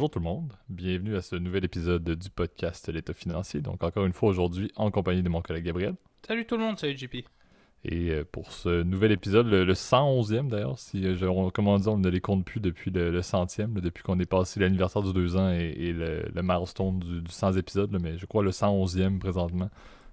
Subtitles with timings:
[0.00, 3.60] Bonjour tout le monde, bienvenue à ce nouvel épisode du podcast L'État financier.
[3.60, 5.94] Donc encore une fois aujourd'hui en compagnie de mon collègue Gabriel.
[6.26, 7.16] Salut tout le monde, salut JP.
[7.84, 11.92] Et euh, pour ce nouvel épisode, le, 111e d'ailleurs, si euh, je, on, comment dire,
[11.92, 15.36] on ne les compte plus depuis le, centième, depuis qu'on est passé l'anniversaire du 2
[15.36, 19.68] ans et, le, milestone du, du 100 épisodes, mais je crois le 111e présentement.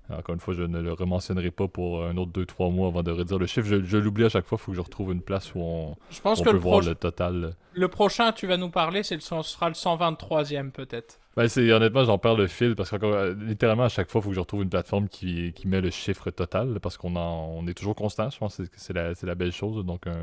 [0.09, 3.11] Encore une fois, je ne le rementionnerai pas pour un autre 2-3 mois avant de
[3.11, 3.67] redire le chiffre.
[3.67, 6.21] Je, l'oublie à chaque fois, il faut que je retrouve une place où on, je
[6.21, 7.55] pense que peut voir le total.
[7.73, 11.19] Le prochain, tu vas nous parler, c'est le, ce sera le 123e peut-être.
[11.35, 14.23] Ben, c'est, honnêtement, j'en perds le fil parce que euh, littéralement, à chaque fois, il
[14.23, 17.67] faut que je retrouve une plateforme qui, qui met le chiffre total parce qu'on on
[17.67, 18.29] est toujours constant.
[18.29, 19.85] Je pense que c'est, la, la, belle chose.
[19.85, 20.15] Donc, un,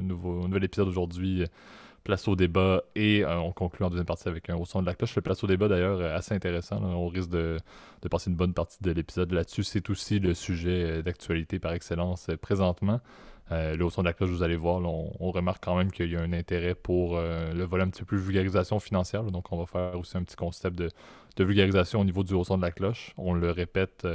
[0.00, 1.44] nouveau, un nouvel épisode aujourd'hui
[2.04, 4.86] place au débat et euh, on conclut en deuxième partie avec un au son de
[4.86, 5.16] la cloche.
[5.16, 6.80] Le place au débat d'ailleurs assez intéressant.
[6.82, 7.58] On risque de,
[8.10, 9.64] passer une bonne partie de l'épisode là-dessus.
[9.64, 13.00] C'est aussi le sujet euh, d'actualité par excellence euh, présentement.
[13.50, 16.16] le au son de la cloche, vous allez voir, on, remarque quand même qu'il y
[16.16, 19.22] a un intérêt pour le volet un petit peu plus vulgarisation financière.
[19.24, 20.90] donc on va faire aussi un petit concept de,
[21.38, 23.12] vulgarisation au niveau du haut son de la cloche.
[23.18, 24.06] On le répète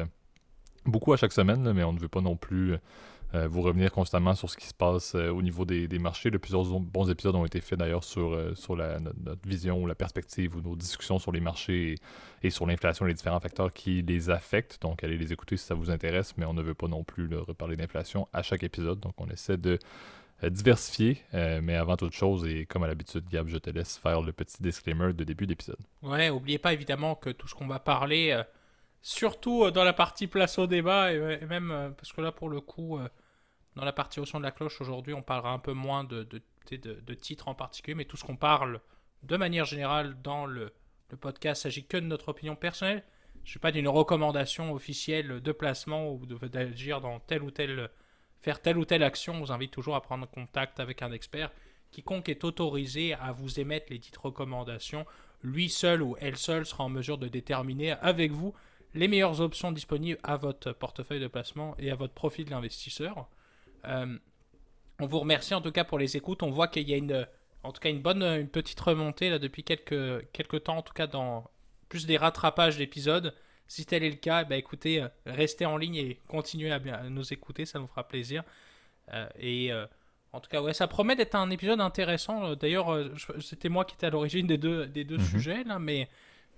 [0.86, 2.76] beaucoup à chaque semaine, mais on ne veut pas non plus
[3.36, 6.32] euh, vous revenir constamment sur ce qui se passe euh, au niveau des, marchés.
[6.32, 10.62] plusieurs bons épisodes ont été faits d'ailleurs sur, euh, sur notre, vision, la perspective ou
[10.62, 11.96] nos discussions sur les marchés
[12.42, 14.82] et, sur l'inflation et les différents facteurs qui les affectent.
[14.82, 17.30] Donc allez les écouter si ça vous intéresse, mais on ne veut pas non plus
[17.36, 19.00] reparler d'inflation à chaque épisode.
[19.00, 19.78] Donc on essaie de
[20.42, 24.32] diversifier, mais avant toute chose, et comme à l'habitude, Gab, je te laisse faire le
[24.32, 25.80] petit disclaimer de début d'épisode.
[26.02, 28.42] Ouais, n'oubliez pas évidemment que tout ce qu'on va parler
[29.02, 33.00] surtout dans la partie place au débat, et, même parce que là, pour le coup,
[33.76, 36.24] dans la partie au son de la cloche, aujourd'hui, on parlera un peu moins de,
[36.24, 38.82] de, titres en particulier, mais tout ce qu'on parle
[39.24, 40.74] de manière générale dans le,
[41.12, 43.04] le podcast s'agit que de notre opinion personnelle.
[43.44, 47.90] Je ne suis pas d'une recommandation officielle de placement ou d'agir dans telle ou telle,
[48.42, 49.34] faire telle ou telle action.
[49.34, 51.52] On vous invite toujours à prendre contact avec un expert.
[51.92, 55.06] Quiconque est autorisé à vous émettre les dites recommandations,
[55.42, 58.54] lui seul ou elle seule sera en mesure de déterminer avec vous
[58.94, 63.28] les meilleures options disponibles à votre portefeuille de placement et à votre profil d'investisseur.
[63.86, 64.18] Euh,
[65.00, 66.44] on vous remercie en tout cas pour les écoutes.
[66.44, 67.28] On voit qu'il y a une,
[67.64, 70.94] en tout cas une bonne, une petite remontée là depuis quelques, quelques temps, en tout
[70.94, 71.50] cas dans
[71.88, 73.34] plus des rattrapages d'épisodes.
[73.68, 77.04] Si tel est le cas, bah écoutez, euh, restez en ligne et continuez à, bien,
[77.10, 78.44] nous écouter, ça nous fera plaisir.
[79.14, 79.72] Euh, et
[80.34, 82.56] en tout cas, ouais, ça promet d'être un épisode intéressant.
[82.56, 82.96] D'ailleurs,
[83.40, 85.26] c'était moi qui étais à l'origine des deux, des deux mhm.
[85.26, 86.10] sujets là, mais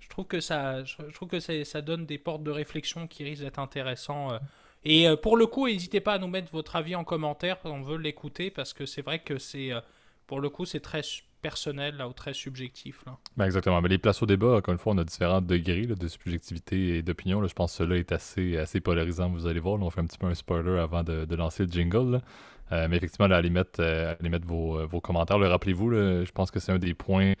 [0.02, 3.42] je trouve que ça, je trouve que ça donne des portes de réflexion qui risquent
[3.42, 4.38] d'être intéressants
[4.84, 7.82] et euh, pour le coup, n'hésitez pas à nous mettre votre avis en commentaire, on
[7.82, 9.80] veut l'écouter parce que c'est vrai que c'est, euh,
[10.26, 11.02] pour le coup, c'est très
[11.40, 13.04] personnel là, ou très subjectif.
[13.36, 13.80] Ben exactement.
[13.80, 17.02] Mais les places au débat, encore une fois, on a différents degrés de subjectivité et
[17.02, 17.44] d'opinion.
[17.46, 19.80] Je pense que cela est assez, assez polarisant, vous allez voir.
[19.80, 22.20] on fait un petit peu un spoiler avant de, de lancer le jingle.
[22.70, 23.82] Euh, mais effectivement, allez mettre,
[24.22, 25.38] mettre vos, vos commentaires.
[25.38, 27.34] Rappelez-vous, je pense que c'est un des points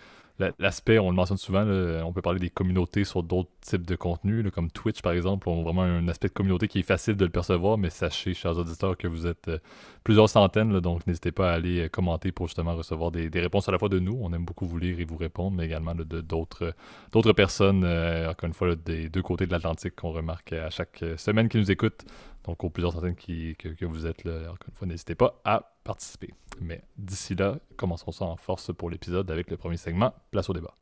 [0.58, 4.50] l'aspect, on le mentionne souvent, on peut parler des communautés sur d'autres types de contenus,
[4.52, 7.24] comme Twitch par exemple, on a vraiment un aspect de communauté qui est facile de
[7.24, 9.58] le percevoir, mais sachez, chers auditeurs, que vous êtes euh,
[10.04, 13.72] plusieurs centaines, donc n'hésitez pas à aller euh, commenter pour justement recevoir des, réponses à
[13.72, 16.20] la fois de nous, on aime beaucoup vous lire et vous répondre, mais également de
[16.20, 21.04] d'autres personnes, euh, encore une fois, des deux côtés de l'Atlantique qu'on remarque à chaque
[21.16, 22.04] semaine qui nous écoutent.
[22.44, 25.71] Donc, aux plusieurs centaines qui, que, vous êtes là, encore une fois, n'hésitez pas à
[25.84, 26.32] participer.
[26.60, 30.52] Mais d'ici là, commençons ça en force pour l'épisode avec le premier segment, place au
[30.52, 30.74] débat.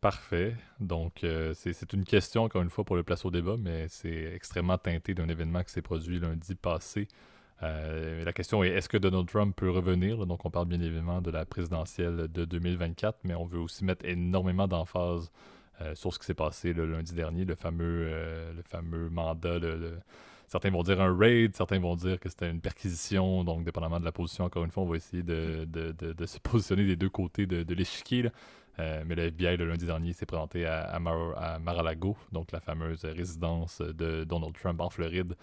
[0.00, 0.56] Parfait.
[0.78, 4.32] Donc, euh, c'est une question, encore une fois, pour le place au débat, mais c'est
[4.34, 7.08] extrêmement teinté d'un événement qui s'est produit lundi passé
[7.62, 10.26] euh, la question est est-ce que Donald Trump peut revenir?
[10.26, 14.04] Donc, on parle bien évidemment de la présidentielle de 2024, mais on veut aussi mettre
[14.04, 15.30] énormément d'emphase
[15.80, 19.58] euh, sur ce qui s'est passé le lundi dernier, le fameux, euh, le fameux mandat.
[20.48, 23.44] Certains vont dire un raid, certains vont dire que c'était une perquisition.
[23.44, 25.66] Donc, dépendamment de la position, encore une fois, on va essayer de,
[26.24, 28.30] se positionner des deux côtés de, l'échiquier.
[28.78, 30.98] mais le FBI, le lundi dernier, s'est présenté à, à
[31.58, 35.34] Mar-a-Lago, donc la fameuse résidence de Donald Trump en Floride,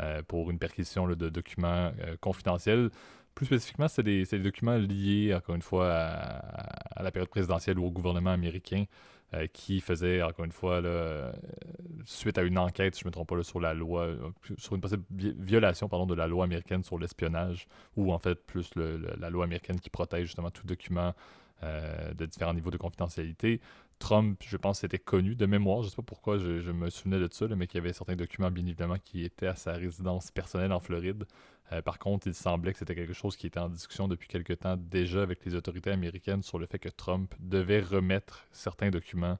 [0.00, 2.88] euh, pour une perquisition de documents euh, confidentiels.
[3.34, 7.84] Plus spécifiquement, c'est des, des, documents liés, encore une fois, à, la période présidentielle ou
[7.84, 8.84] au gouvernement américain
[9.34, 10.82] euh, qui faisait, encore une fois,
[12.04, 14.08] suite à une enquête, je ne me trompe pas, sur la loi,
[14.58, 18.70] sur une possible violation pardon, de la loi américaine sur l'espionnage, ou en fait plus
[18.76, 21.14] la loi américaine qui protège justement tout document
[21.62, 23.60] de différents niveaux de confidentialité.
[24.02, 25.82] Trump, je pense, c'était connu de mémoire.
[25.82, 28.16] Je ne sais pas pourquoi je, me souvenais de ça, mais qu'il y avait certains
[28.16, 31.24] documents, bien évidemment, qui étaient à sa résidence personnelle en Floride.
[31.72, 34.52] Euh, par contre, il semblait que c'était quelque chose qui était en discussion depuis quelque
[34.52, 39.38] temps déjà avec les autorités américaines sur le fait que Trump devait remettre certains documents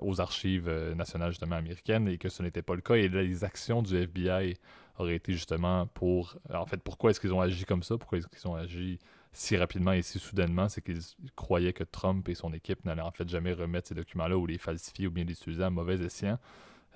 [0.00, 2.94] aux archives nationales justement américaines et que ce n'était pas le cas.
[2.94, 4.56] Et les actions du FBI
[4.98, 6.38] auraient été justement pour...
[6.50, 7.98] En fait, pourquoi est-ce qu'ils ont agi comme ça?
[7.98, 8.98] Pourquoi est-ce qu'ils ont agi
[9.32, 11.02] si rapidement et si soudainement, c'est qu'ils
[11.36, 14.58] croyaient que Trump et son équipe n'allaient en fait jamais remettre ces documents-là ou les
[14.58, 16.38] falsifier ou bien les utiliser à mauvais escient.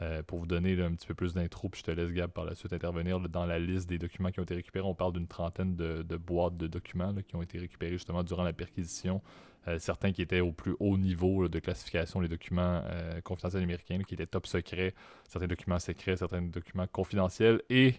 [0.00, 2.44] Euh, pour vous donner un petit peu plus d'intro, puis je te laisse Gab par
[2.44, 4.86] la suite intervenir dans la liste des documents qui ont été récupérés.
[4.86, 8.54] On parle d'une trentaine de, boîtes de documents qui ont été récupérés justement durant la
[8.54, 9.20] perquisition.
[9.68, 14.02] Euh, certains qui étaient au plus haut niveau de classification, les documents euh, confidentiels américains,
[14.02, 14.94] qui étaient top secrets,
[15.28, 17.94] certains documents secrets, certains documents confidentiels, et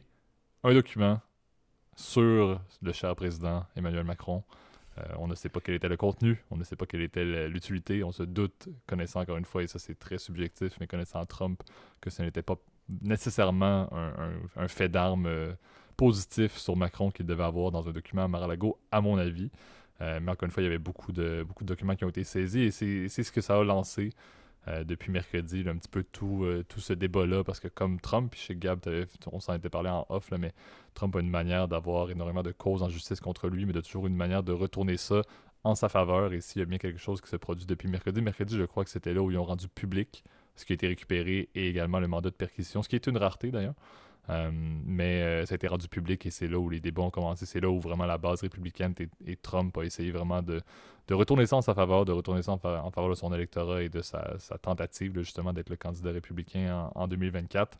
[0.63, 1.21] un document
[1.95, 4.43] sur le cher président Emmanuel Macron.
[4.97, 7.47] Euh, on ne sait pas quel était le contenu, on ne sait pas quelle était
[7.47, 11.25] l'utilité, on se doute, connaissant encore une fois, et ça c'est très subjectif, mais connaissant
[11.25, 11.61] Trump,
[11.99, 12.57] que ce n'était pas
[13.01, 13.89] nécessairement
[14.55, 15.53] un, fait d'armes euh,
[15.97, 19.49] positif sur Macron qu'il devait avoir dans un document à Mar-a-Lago, à mon avis.
[20.01, 22.09] Euh, mais encore une fois, il y avait beaucoup de, beaucoup de documents qui ont
[22.09, 24.11] été saisis et c'est ce que ça a lancé.
[24.69, 28.31] Euh, depuis mercredi, un petit peu tout, euh, tout ce débat-là, parce que comme Trump,
[28.31, 28.79] puis chez Gab,
[29.29, 30.53] on s'en était parlé en off, mais
[30.93, 34.07] Trump a une manière d'avoir énormément de causes en justice contre lui, mais de toujours
[34.07, 35.21] une manière de retourner ça
[35.65, 36.31] en sa faveur.
[36.31, 38.85] Et s'il y a bien quelque chose qui se produit depuis mercredi, mercredi, je crois
[38.85, 40.23] que c'était là où ils ont rendu public
[40.55, 43.17] ce qui a été récupéré et également le mandat de perquisition, ce qui est une
[43.17, 43.75] rareté d'ailleurs.
[44.29, 47.09] Euh, mais euh, ça a été rendu public et c'est là où les débats ont
[47.09, 47.45] commencé.
[47.45, 48.93] C'est là où vraiment la base républicaine
[49.25, 50.61] et, Trump a essayé vraiment de,
[51.07, 53.89] de, retourner ça en sa faveur, de retourner ça en, faveur de son électorat et
[53.89, 57.77] de sa, tentative justement d'être le candidat républicain en 2024.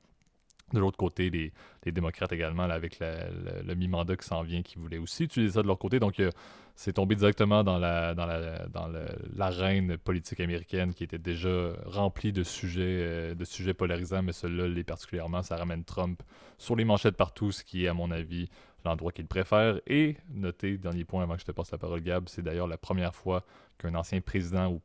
[0.72, 1.52] De l'autre côté, les,
[1.92, 5.78] démocrates également, avec le mi-mandat qui s'en vient, qui voulaient aussi utiliser ça de leur
[5.78, 6.00] côté.
[6.00, 6.32] Donc, euh,
[6.76, 8.90] c'est tombé directement dans la dans la, dans
[9.36, 15.44] l'arène politique américaine qui était déjà remplie de sujets, euh, polarisants, mais celui-là, les particulièrement,
[15.44, 16.24] ça ramène Trump
[16.58, 18.50] sur les manchettes partout, ce qui est, à mon avis,
[18.86, 19.80] l'endroit qu'il préfère.
[19.88, 22.78] Et notez, dernier point avant que je te passe la parole, Gab, c'est d'ailleurs la
[22.78, 23.44] première fois
[23.78, 24.82] qu'un ancien président ou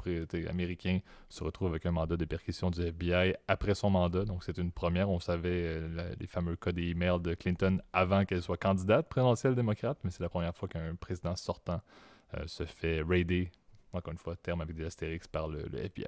[0.48, 4.24] américain se retrouve avec un mandat de perquisition du FBI après son mandat.
[4.24, 5.10] Donc c'est une première.
[5.10, 9.54] On savait euh, les fameux cas des emails de Clinton avant qu'elle soit candidate présidentielle
[9.54, 11.80] démocrate, mais c'est la première fois qu'un président sortant
[12.34, 13.50] euh, se fait raider,
[13.92, 16.06] encore une fois, terme avec des astérix par le, FBI.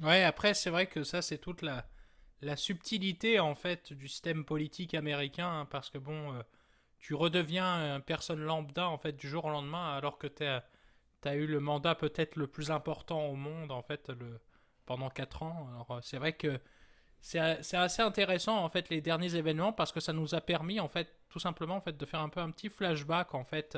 [0.00, 1.84] Ouais, après c'est vrai que ça c'est toute la,
[2.56, 6.34] subtilité en fait du système politique américain, hein, parce que bon...
[6.34, 6.42] Euh,
[7.00, 10.44] tu redeviens une personne lambda en fait du jour au lendemain alors que tu
[11.24, 14.40] as, as, eu le mandat peut-être le plus important au monde en fait le,
[14.86, 15.68] pendant 4 ans.
[15.70, 16.58] Alors euh, c'est vrai que
[17.20, 20.88] c'est assez intéressant en fait les derniers événements parce que ça nous a permis en
[20.88, 23.76] fait tout simplement en fait de faire un peu un petit flashback en fait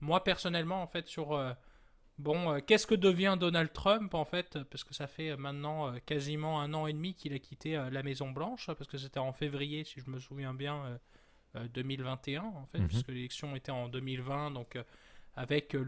[0.00, 1.52] moi personnellement en fait sur euh,
[2.16, 6.62] bon euh, qu'est-ce que devient Donald Trump en fait parce que ça fait maintenant quasiment
[6.62, 9.84] un an et demi qu'il a quitté la Maison Blanche parce que c'était en février
[9.84, 10.98] si je me souviens bien
[11.54, 12.88] 2021, euh, en fait, mhm.
[12.88, 14.82] puisque l'élection était en 2020, donc euh,
[15.38, 15.82] avec le,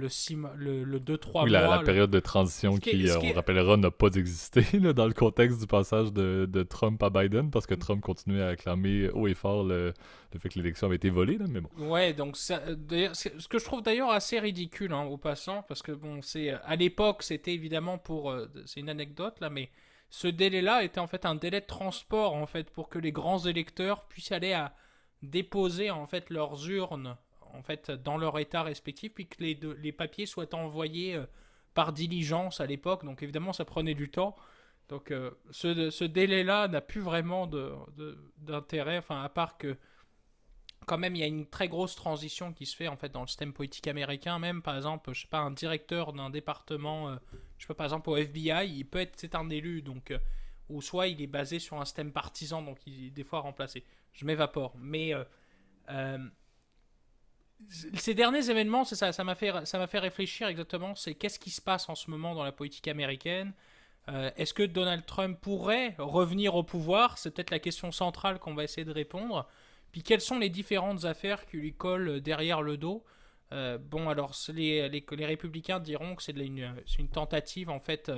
[0.85, 4.63] le, 2-3 oui, La, période de transition qui, on rappellera, n'a pas existé
[4.93, 8.49] dans le contexte du passage de, de, Trump à Biden, parce que Trump continuait à
[8.49, 9.93] acclamer haut et fort le,
[10.33, 11.37] le fait que l'élection avait été volée.
[11.37, 11.69] Là, mais bon.
[11.79, 15.91] Ouais, donc ça, ce que je trouve d'ailleurs assez ridicule hein, au passant, parce que
[15.91, 18.31] bon, c'est à l'époque, c'était évidemment pour.
[18.31, 19.71] Euh, c'est une anecdote là, mais
[20.11, 23.41] ce délai-là était en fait un délai de transport en fait pour que les grands
[23.41, 24.75] électeurs puissent aller à
[25.23, 27.17] déposer en fait leurs urnes
[27.55, 31.27] en fait dans leur état respectif puis que les, papiers soient envoyés euh,
[31.75, 33.05] par diligence à l'époque.
[33.05, 34.37] Donc évidemment ça prenait du temps.
[34.89, 37.49] Donc euh, ce, délai-là n'a plus vraiment
[38.39, 38.99] d'intérêt.
[38.99, 39.77] Enfin à part que
[40.87, 43.21] quand même il y a une très grosse transition qui se fait en fait dans
[43.21, 44.39] le système politique américain.
[44.39, 47.17] Même par exemple je sais pas un directeur d'un département euh,
[47.59, 49.83] je sais pas par exemple au FBI il peut être c'est un élu.
[49.83, 50.13] Donc
[50.69, 53.85] ou soit il est basé sur un système partisan donc il est des fois remplacé.
[54.13, 54.75] Je m'évapore.
[54.79, 55.25] Mais euh,
[55.91, 56.19] euh,
[57.69, 60.95] ces derniers événements, c'est ça, ça m'a fait, ça m'a fait réfléchir exactement.
[60.95, 63.53] C'est qu'est-ce qui se passe en ce moment dans la politique américaine.
[64.09, 67.19] Euh, est-ce que Donald Trump pourrait revenir au pouvoir?
[67.19, 69.47] C'est peut-être la question centrale qu'on va essayer de répondre.
[69.93, 73.05] Puis quelles sont les différentes affaires qui lui collent derrière le dos?
[73.91, 78.09] Bon, alors les, les, les, républicains diront que c'est une, une, tentative en fait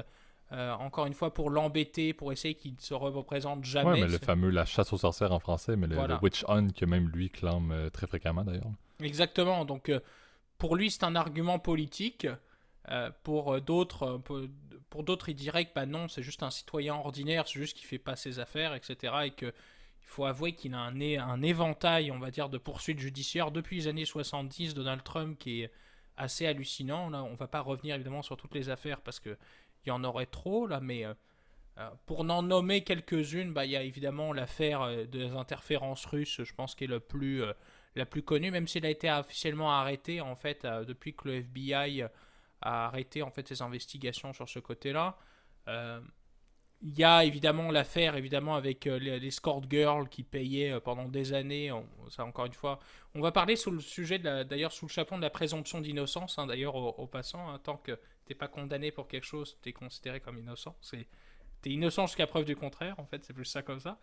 [0.53, 3.93] euh, encore une fois pour l'embêter, pour essayer qu'il ne se représente jamais.
[3.93, 6.85] Oui, mais le fameux la chasse aux sorcières en français, mais le, witch hunt que
[6.85, 8.71] même lui clame euh, très fréquemment d'ailleurs.
[9.03, 9.65] Exactement.
[9.65, 10.01] Donc euh,
[10.59, 12.27] pour lui c'est un argument politique.
[13.23, 14.21] pour d'autres,
[14.91, 17.87] pour d'autres, il dirait que bah non, c'est juste un citoyen ordinaire, c'est juste qu'il
[17.87, 19.15] fait pas ses affaires, etc.
[19.25, 19.47] Et que
[20.03, 23.89] il faut avouer qu'il a un, éventail, on va dire, de poursuites judiciaires depuis les
[23.89, 24.75] années 70.
[24.75, 25.73] Donald Trump qui est
[26.17, 27.09] assez hallucinant.
[27.09, 29.39] Là, on va pas revenir évidemment sur toutes les affaires parce que
[29.85, 31.15] il y en aurait trop là, mais euh,
[31.79, 36.43] euh, pour n'en nommer quelques-unes, bah, il y a évidemment l'affaire euh, des interférences russes,
[36.45, 37.43] je pense, qui est le plus,
[37.95, 42.03] la plus connue, même s'il a été officiellement arrêté en fait depuis que le FBI
[42.63, 45.17] a arrêté en fait ses investigations sur ce côté-là.
[45.67, 49.31] il y a évidemment l'affaire évidemment avec les, les
[49.69, 51.71] girls qui payaient pendant des années.
[52.09, 52.81] ça encore une fois,
[53.15, 56.39] on va parler sous le sujet d'ailleurs sous le chapeau de la présomption d'innocence.
[56.39, 59.73] Hein, d'ailleurs au, passant, hein, tant que t'es pas condamné pour quelque chose, tu es
[59.73, 60.77] considéré comme innocent.
[60.81, 61.07] C'est
[61.63, 62.99] t'es innocent jusqu'à preuve du contraire.
[62.99, 63.99] En fait, c'est plus ça comme ça.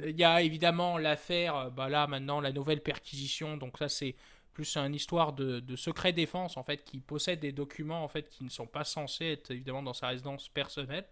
[0.00, 3.56] Il y a évidemment l'affaire, bah là maintenant la nouvelle perquisition.
[3.56, 4.16] Donc ça c'est
[4.54, 8.44] plus une histoire de, secret défense en fait qui possède des documents en fait qui
[8.44, 11.06] ne sont pas censés être évidemment dans sa résidence personnelle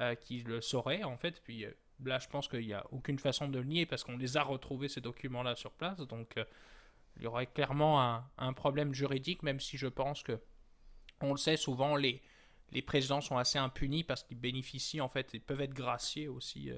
[0.00, 1.70] euh, qui le saurait en fait puis euh,
[2.04, 4.42] là je pense qu'il n'y a aucune façon de le nier parce qu'on les a
[4.42, 6.44] retrouvés ces documents là sur place donc euh,
[7.16, 10.40] il y aurait clairement un, problème juridique même si je pense que
[11.20, 12.20] on le sait souvent les
[12.72, 16.72] les présidents sont assez impunis parce qu'ils bénéficient en fait ils peuvent être graciés aussi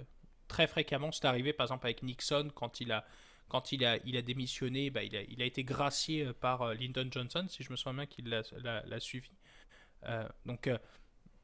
[0.48, 3.04] très fréquemment c'est arrivé par exemple avec Nixon quand il a
[3.48, 6.62] quand il a, il a démissionné, bah, il, a, il, a, été gracié euh, par
[6.62, 9.30] euh, Lyndon Johnson, si je me souviens bien qu'il l'a suivi.
[10.04, 10.68] Euh, donc,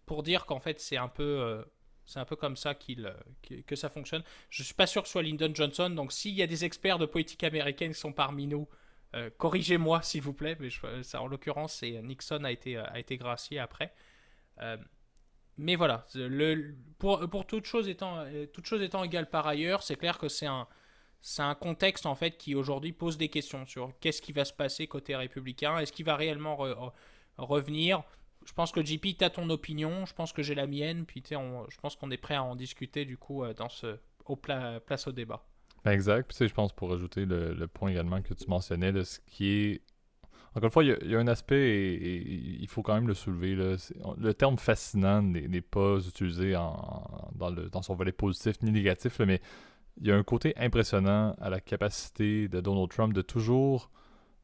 [0.07, 1.65] pour dire qu'en fait, c'est un peu.
[2.05, 3.13] c'est un peu comme ça qu'il
[3.67, 4.23] que ça fonctionne.
[4.51, 6.99] Je suis pas sûr que ce soit Lyndon Johnson, donc s'il y a des experts
[6.99, 8.69] de politique américaine qui sont parmi nous,
[9.39, 10.57] corrigez-moi s'il vous plaît.
[10.61, 10.69] Mais
[11.03, 13.95] ça, en l'occurrence, Nixon a été, a été gracié après.
[15.59, 19.97] Mais voilà, le, pour, pour toute, chose étant, toute chose étant égale par ailleurs, c'est
[19.97, 20.67] clair que c'est un,
[21.55, 25.15] contexte en fait qui aujourd'hui pose des questions sur qu'est-ce qui va se passer côté
[25.15, 26.59] républicain, est-ce qu'il va réellement
[27.37, 28.03] revenir?
[28.45, 31.23] Je pense que JP, tu as ton opinion, je pense que j'ai la mienne, puis
[31.29, 35.07] je pense qu'on est prêt à en discuter du coup euh, dans ce, au place
[35.07, 35.45] au débat.
[35.85, 36.33] Ben, exact.
[36.33, 39.83] Puis je pense pour ajouter le, point également que tu mentionnais, ce qui est
[40.55, 43.55] encore une fois, il y, a, un aspect, et, il faut quand même le soulever.
[43.55, 49.41] le terme fascinant n'est pas utilisé dans, son volet positif ni négatif, mais
[50.01, 53.91] il y a un côté impressionnant à la capacité de Donald Trump de toujours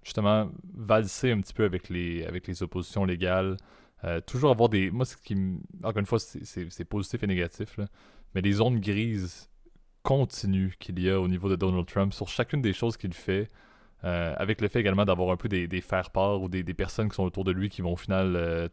[0.03, 3.57] justement valser un petit peu avec les, avec les oppositions légales.
[4.05, 4.91] Euh, toujours avoir des.
[4.91, 5.37] Moi, ce qui
[5.83, 7.79] Encore une fois, c'est positif et négatif,
[8.35, 9.51] mais les zones grises
[10.03, 13.51] continues qu'il y a au niveau de Donald Trump sur chacune des choses qu'il fait.
[14.05, 17.25] Euh, avec le fait également d'avoir un peu des, faire-part ou des, personnes qui sont
[17.25, 18.69] autour de lui qui vont au final euh,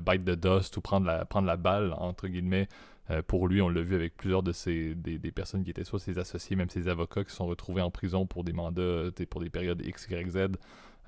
[0.00, 2.68] bite the dust ou prendre la, prendre la balle, entre guillemets,
[3.10, 5.98] euh, pour lui, on l'a vu avec plusieurs de ces des, personnes qui étaient soit
[5.98, 9.50] ses associés, même ses avocats qui sont retrouvés en prison pour des mandats, pour des
[9.50, 10.48] périodes X, Y, Z,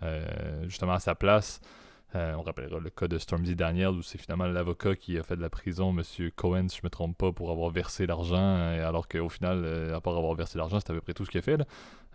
[0.02, 0.24] euh,
[0.64, 1.60] justement à sa place.
[2.14, 5.36] Euh, on rappellera le cas de Stormzy Daniel où c'est finalement l'avocat qui a fait
[5.36, 6.02] de la prison, M.
[6.36, 9.64] Cohen, si je ne me trompe pas, pour avoir versé l'argent, alors qu'au final,
[9.94, 11.56] à part avoir versé l'argent, c'est à peu près tout ce qu'il a fait.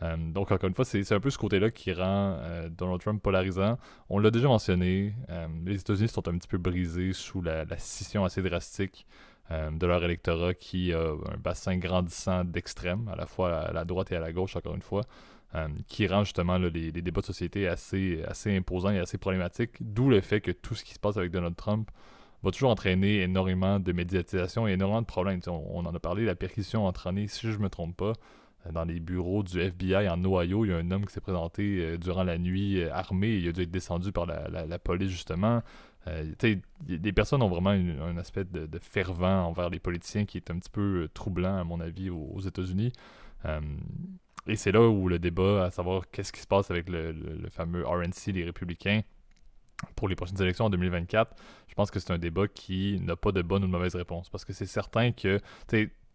[0.01, 2.39] Donc, encore une fois, c'est un peu ce côté-là qui rend
[2.70, 3.80] Donald Trump polarisant.
[4.10, 5.16] On l'a déjà mentionné,
[5.66, 9.08] les États-Unis sont un petit peu brisés sous la scission assez drastique
[9.50, 13.86] euh, de leur électorat qui a un bassin grandissant d'extrême, à la fois à la
[13.86, 15.04] droite et à la gauche, encore une fois,
[15.56, 20.20] euh, qui rend justement les, débats de société assez, imposants et assez problématiques, d'où le
[20.20, 21.89] fait que tout ce qui se passe avec Donald Trump
[22.44, 25.39] va toujours entraîner énormément de médiatisation et énormément de problèmes.
[25.48, 28.13] On, en a parlé, la perquisition entraîné, si je ne me trompe pas, euh,
[28.72, 31.98] dans les bureaux du FBI en Ohio, il y a un homme qui s'est présenté
[31.98, 35.62] durant la nuit armé, et il a dû être descendu par la police justement.
[36.08, 36.34] Euh,
[36.82, 40.70] des personnes ont vraiment un aspect de, fervent envers les politiciens qui est un petit
[40.70, 42.94] peu euh, troublant, à mon avis, aux, États-Unis.
[43.46, 43.60] Euh,
[44.48, 47.14] et c'est là où le débat, à savoir qu'est-ce qui se passe avec le,
[47.50, 49.02] fameux RNC, les républicains,
[49.96, 51.36] pour les prochaines élections en 2024,
[51.68, 54.30] je pense que c'est un débat qui n'a pas de bonne ou de mauvaise réponse.
[54.30, 55.40] Parce que c'est certain que,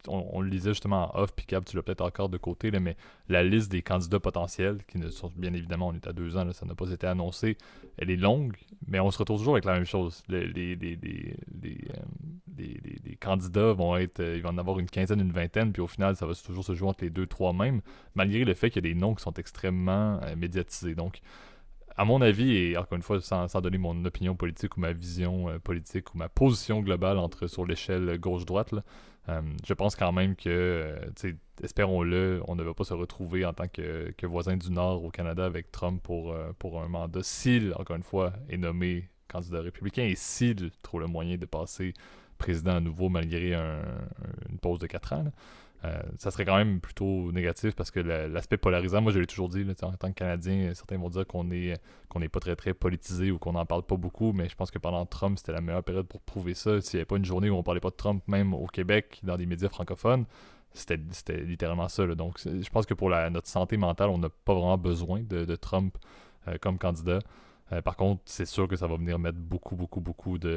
[0.09, 2.97] on, le lisait justement en off, puis Cap, tu l'as peut-être encore de côté, mais
[3.29, 6.51] la liste des candidats potentiels, qui ne sont bien évidemment, on est à deux ans,
[6.53, 7.57] ça n'a pas été annoncé,
[7.99, 8.57] elle est longue,
[8.87, 10.23] mais on se retrouve toujours avec la même chose.
[10.29, 10.77] Les, les
[13.21, 16.17] candidats vont être, euh, il va en avoir une quinzaine, une vingtaine, puis au final,
[16.17, 17.81] ça va toujours se jouer entre les deux, trois mêmes,
[18.15, 20.95] malgré le fait qu'il y a des noms qui sont extrêmement euh, médiatisés.
[20.95, 21.21] Donc,
[21.97, 25.49] à mon avis, et encore une fois, sans, donner mon opinion politique ou ma vision
[25.49, 28.81] euh, politique ou ma position globale entre sur l'échelle gauche-droite, euh,
[29.29, 33.69] je pense quand même que, euh, espérons-le, on ne va pas se retrouver en tant
[33.69, 38.03] que, voisin du Nord au Canada avec Trump pour, pour un mandat s'il, encore une
[38.03, 41.95] fois, est nommé candidat républicain et s'il trouve le moyen de passer
[42.37, 45.33] président à nouveau malgré une pause de 4 ans.
[45.85, 49.49] Euh, ça serait quand même plutôt négatif parce que l'aspect polarisant, moi je l'ai toujours
[49.49, 52.73] dit, en tant que Canadien, certains vont dire qu'on est qu'on n'est pas très très
[52.73, 55.61] politisé ou qu'on n'en parle pas beaucoup, mais je pense que pendant Trump, c'était la
[55.61, 56.81] meilleure période pour prouver ça.
[56.81, 59.21] S'il n'y avait pas une journée où on parlait pas de Trump, même au Québec,
[59.25, 60.27] dans des médias francophones,
[60.73, 62.07] c'était littéralement ça.
[62.07, 65.97] Donc je pense que pour notre santé mentale, on n'a pas vraiment besoin de, Trump
[66.47, 67.19] euh, comme candidat.
[67.73, 70.49] Euh, par contre, c'est sûr que ça va venir mettre beaucoup, beaucoup, beaucoup d'eau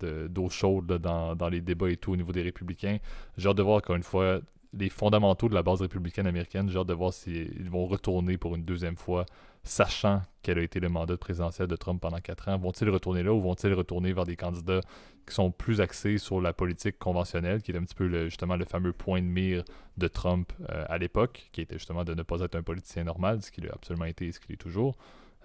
[0.00, 2.98] de, chaude dans, dans, les débats et tout au niveau des républicains.
[3.36, 4.40] J'ai hâte de voir encore une fois
[4.78, 6.68] les fondamentaux de la base républicaine américaine.
[6.68, 9.26] J'ai hâte de voir s'ils vont retourner pour une deuxième fois,
[9.64, 12.58] sachant quel a été le mandat présidentiel de Trump pendant quatre ans.
[12.58, 14.80] Vont-ils retourner là ou vont-ils retourner vers des candidats
[15.26, 18.64] qui sont plus axés sur la politique conventionnelle, qui est un petit peu justement le
[18.64, 19.64] fameux point de mire
[19.96, 23.42] de Trump euh, à l'époque, qui était justement de ne pas être un politicien normal,
[23.42, 24.96] ce qu'il a absolument été et ce qu'il est toujours.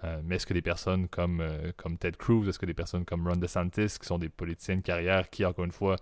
[0.04, 3.04] Euh, mais est-ce que des personnes comme, euh, comme Ted Cruz, est-ce que des personnes
[3.04, 5.96] comme Ron DeSantis, qui sont des politiciens de carrière, qui encore une fois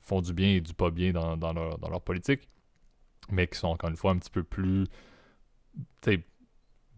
[0.00, 2.48] font du bien et du pas bien dans leur politique,
[3.30, 4.86] mais qui sont encore une fois un petit peu plus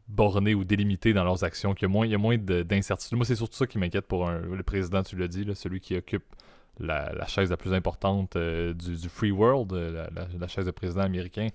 [0.09, 3.17] bornés ou délimités dans leurs actions, qu'il y a moins, il y a moins d'incertitude.
[3.17, 6.25] Moi, c'est surtout ça qui m'inquiète pour le président, tu l'as dit, celui qui occupe
[6.81, 10.07] la, chaise la plus importante euh, du, free world, euh,
[10.39, 11.49] la, chaise de président américain.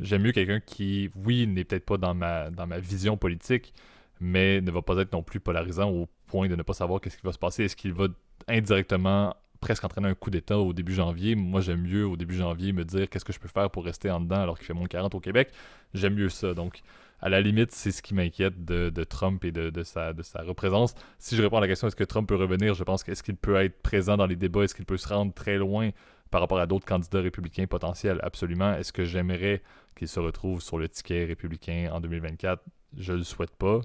[0.00, 3.72] J'aime mieux quelqu'un qui, oui, n'est peut-être pas dans ma, dans ma vision politique,
[4.20, 7.16] mais ne va pas être non plus polarisant au point de ne pas savoir qu'est-ce
[7.16, 7.64] qui va se passer.
[7.64, 8.08] Est-ce qu'il va
[8.48, 11.34] indirectement presque entraîner un coup d'État au début janvier.
[11.34, 14.10] Moi, j'aime mieux au début janvier me dire qu'est-ce que je peux faire pour rester
[14.10, 15.48] en dedans alors qu'il fait moins 40 au Québec.
[15.94, 16.52] J'aime mieux ça.
[16.52, 16.82] Donc,
[17.22, 20.94] à la limite, c'est ce qui m'inquiète de, Trump et de, sa, de sa représence.
[21.18, 23.36] Si je réponds à la question est-ce que Trump peut revenir, je pense qu'est-ce qu'il
[23.36, 25.88] peut être présent dans les débats, est-ce qu'il peut se rendre très loin
[26.30, 28.20] par rapport à d'autres candidats républicains potentiels?
[28.22, 28.74] Absolument.
[28.74, 29.62] Est-ce que j'aimerais
[29.96, 32.62] qu'il se retrouve sur le ticket républicain en 2024
[32.98, 33.80] Je le souhaite pas.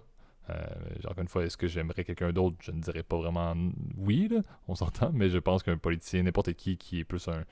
[0.49, 2.57] Euh, encore une fois, est-ce que j'aimerais quelqu'un d'autre?
[2.61, 3.55] Je ne dirais pas vraiment
[3.97, 4.29] oui,
[4.67, 7.43] on s'entend, mais je pense qu'un politicien, n'importe qui qui est plus un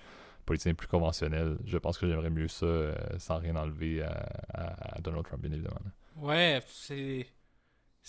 [0.45, 5.25] politicien plus conventionnel, je pense que j'aimerais mieux ça euh, sans rien enlever à, Donald
[5.25, 5.79] Trump, bien évidemment.
[6.15, 7.27] Ouais, c'est.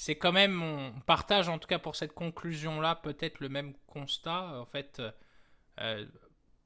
[0.00, 4.61] C'est quand même, on partage en tout cas pour cette conclusion-là peut-être le même constat.
[4.61, 5.02] En fait,
[5.80, 6.07] euh,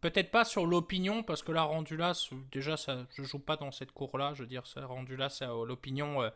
[0.03, 2.13] peut-être pas sur l'opinion, parce que là, rendu là,
[2.53, 4.35] déjà, ça, je joue pas dans cette cour-là.
[4.35, 6.31] Je veux dire, ça, rendu là, c'est l'opinion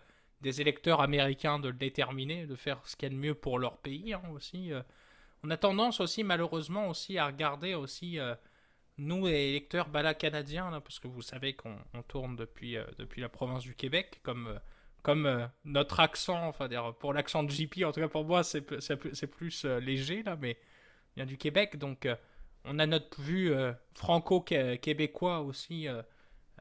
[0.47, 3.59] des électeurs américains de le déterminer, de faire ce qu'il y a de mieux pour
[3.59, 4.73] leur pays hein, aussi.
[4.73, 4.81] Euh.
[5.43, 8.37] On a tendance aussi malheureusement aussi à regarder aussi euh,
[8.97, 13.65] nous électeurs bala canadiens parce que vous savez qu'on tourne depuis, euh, depuis la province
[13.65, 14.61] du Québec comme
[15.03, 16.69] comme notre accent, enfin
[16.99, 18.61] pour l'accent de JP, en tout cas pour moi c'est
[19.27, 20.59] plus léger là, mais
[21.13, 22.09] il vient du Québec donc
[22.65, 23.55] on a notre vue
[23.95, 25.87] franco-québécois aussi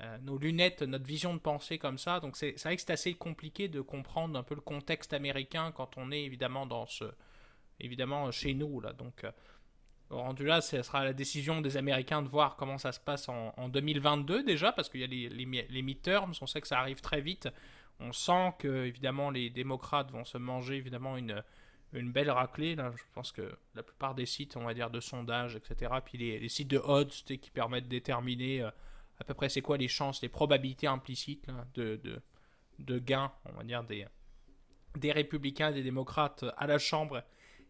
[0.01, 2.19] euh, nos lunettes, notre vision de pensée comme ça.
[2.19, 5.97] Donc c'est vrai que c'est assez compliqué de comprendre un peu le contexte américain quand
[5.97, 7.05] on est évidemment dans ce,
[7.79, 8.93] évidemment chez nous là.
[8.93, 9.31] Donc euh,
[10.09, 13.69] rendu là, ce sera la décision des Américains de voir comment ça se passe en,
[13.69, 17.21] 2022 déjà, parce qu'il y a les, les, midterms, on sait que ça arrive très
[17.21, 17.49] vite.
[17.99, 21.41] On sent que évidemment les démocrates vont se manger évidemment une,
[21.93, 22.75] une belle raclée.
[22.75, 22.91] Là.
[22.95, 26.49] Je pense que la plupart des sites, on va dire, de sondage, etc., puis les,
[26.49, 28.69] sites de odds qui permettent de déterminer euh,
[29.19, 32.21] à peu près c'est quoi les chances, les probabilités implicites de, de,
[32.79, 34.05] de gain, on va dire, des,
[34.97, 37.23] des républicains, des démocrates à la Chambre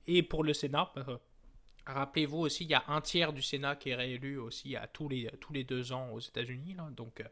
[0.08, 0.92] et pour le Sénat?
[0.98, 1.18] Euh,
[1.86, 5.10] rappelez-vous aussi, il y a un tiers du Sénat qui est réélu aussi à tous
[5.10, 6.76] les, tous les deux ans aux États-Unis.
[6.96, 7.26] Donc, euh,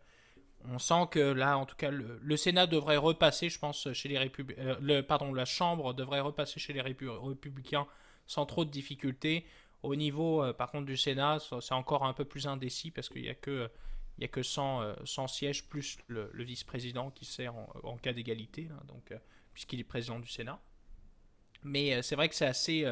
[0.66, 4.18] on sent que là, en tout cas, le, Sénat devrait repasser, je pense, chez les
[4.18, 4.62] républicains.
[4.62, 7.88] Euh, le, pardon, la Chambre devrait repasser chez les républicains
[8.28, 9.46] sans trop de difficultés.
[9.82, 13.30] Au niveau, par contre, du Sénat, c'est encore un peu plus indécis parce qu'il n'y
[13.30, 13.70] a que
[14.18, 18.14] il n'y a que 100, 100, euh, sièges plus le, vice-président qui sert en, cas
[18.14, 19.18] d'égalité, donc euh,
[19.54, 20.60] puisqu'il est président du Sénat.
[21.64, 22.86] Mais euh, c'est vrai que c'est assez.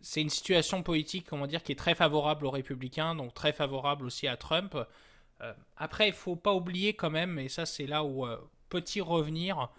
[0.00, 4.04] c'est une situation politique, va dire, qui est très favorable aux républicains, donc très favorable
[4.04, 4.76] aussi à Trump.
[5.76, 8.26] après, il faut pas oublier quand même, et ça c'est là où
[8.68, 9.70] petit revenir.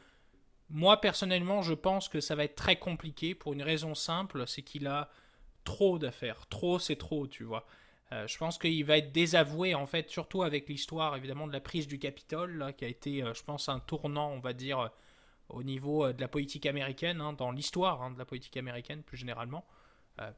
[0.70, 4.64] Moi personnellement, je pense que ça va être très compliqué pour une raison simple, c'est
[4.64, 5.10] qu'il a
[5.64, 6.48] trop d'affaires.
[6.48, 7.66] Trop, c'est trop, tu vois.
[8.14, 11.62] Euh, je pense qu'il va être désavoué, en fait, surtout avec l'histoire, évidemment, de la
[11.62, 14.88] prise du Capitole, qui a été, euh, je pense, un tournant, on va dire, euh,
[15.50, 19.18] au niveau de la politique américaine, hein, dans l'histoire hein, de la politique américaine, plus
[19.18, 19.66] généralement,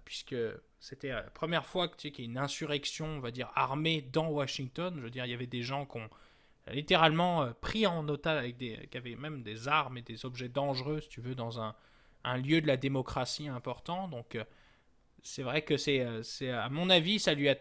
[0.03, 0.35] puisque
[0.79, 4.93] c'était la première fois qu'il y a une insurrection, on va dire, armée dans Washington.
[4.97, 6.09] Je veux dire, il y avait des gens qui ont
[6.67, 11.01] littéralement pris en otage, avec des, qui avaient même des armes et des objets dangereux,
[11.01, 11.75] si tu veux, dans un,
[12.23, 14.07] un lieu de la démocratie important.
[14.07, 14.37] Donc,
[15.25, 17.57] c'est vrai que c'est, euh, c'est, à mon avis, ça lui, a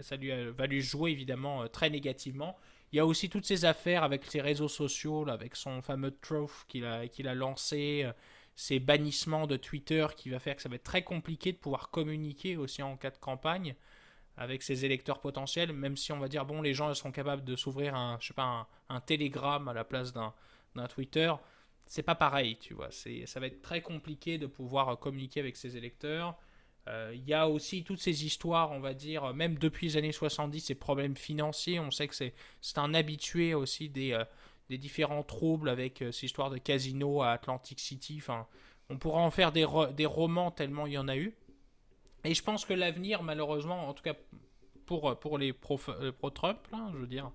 [0.00, 2.56] ça lui a valu jouer évidemment euh, très négativement.
[2.90, 6.64] Il y a aussi toutes ces affaires avec ses réseaux sociaux, avec son fameux Truth
[6.68, 8.12] qu'il a, qu'il a lancé, euh,
[8.54, 11.90] ces bannissements de Twitter qui va faire que ça va être très compliqué de pouvoir
[11.90, 13.74] communiquer aussi en cas de campagne
[14.38, 17.56] avec ses électeurs potentiels, même si on va dire, bon, les gens seront capables de
[17.56, 20.32] s'ouvrir un, je sais pas, un, télégramme à la place d'un,
[20.74, 21.30] d'un Twitter.
[21.86, 22.90] C'est pas pareil, tu vois.
[22.90, 26.38] C'est, ça va être très compliqué de pouvoir communiquer avec ses électeurs.
[26.88, 30.12] Euh, il y a aussi toutes ces histoires, on va dire, même depuis les années
[30.12, 31.78] 70, ces problèmes financiers.
[31.78, 34.24] On sait que c'est un habitué aussi des, euh,
[34.68, 38.16] des différents troubles avec euh, ces histoires de casino à Atlantic City.
[38.18, 38.46] Enfin,
[38.88, 41.34] on pourra en faire des, des romans tellement il y en a eu.
[42.24, 44.14] Et je pense que l'avenir, malheureusement, en tout cas
[44.86, 46.58] pour, pour les pro-Trump,
[46.92, 47.32] je veux dire,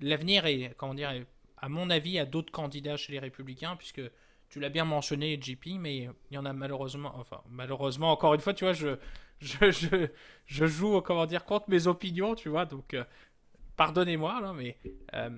[0.00, 1.12] l'avenir est, comment dire,
[1.56, 4.02] à mon avis, à d'autres candidats chez les Républicains, puisque
[4.50, 8.40] tu l'as bien mentionné, JP, mais il y en a malheureusement, enfin, malheureusement, encore une
[8.40, 8.96] fois, tu vois, je,
[9.40, 10.08] je, je,
[10.46, 13.04] je joue, comment dire, contre mes opinions, tu vois, donc euh,
[13.76, 14.76] pardonnez-moi, là, mais
[15.14, 15.30] euh,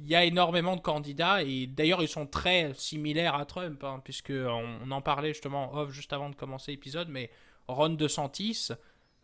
[0.00, 4.00] il y a énormément de candidats, et d'ailleurs, ils sont très similaires à Trump, hein,
[4.02, 7.30] puisque on, en parlait justement off juste avant de commencer l'épisode, mais
[7.68, 8.70] Ron DeSantis,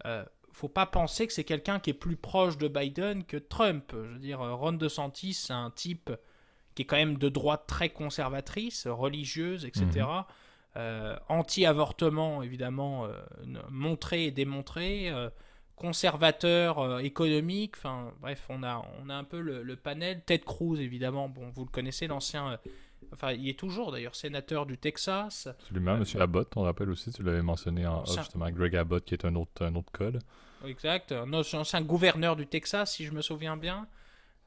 [0.06, 3.90] euh, faut pas penser que c'est quelqu'un qui est plus proche de Biden que Trump.
[3.92, 6.12] Je veux dire, Ron DeSantis, c'est un type
[6.74, 9.86] qui est quand même de droite très conservatrice, religieuse, etc.
[9.86, 10.24] Mhm.
[10.76, 13.12] Euh, anti-avortement, évidemment, euh,
[13.70, 15.08] montré et démontré.
[15.10, 15.30] Euh,
[15.76, 17.74] conservateur économique.
[17.76, 20.22] Enfin, bref, on a, on a un peu le, panel.
[20.24, 22.60] Ted Cruz, évidemment, bon, vous le connaissez, l'ancien.
[23.12, 25.48] Enfin, il est toujours d'ailleurs sénateur du Texas.
[25.48, 26.04] Absolument, M.
[26.20, 29.64] Abbott, on rappelle aussi, tu l'avais mentionné en justement, Greg Abbott, qui est un autre,
[29.64, 30.20] un autre code.
[30.64, 33.88] Exact, un ancien gouverneur du Texas, si je me souviens bien.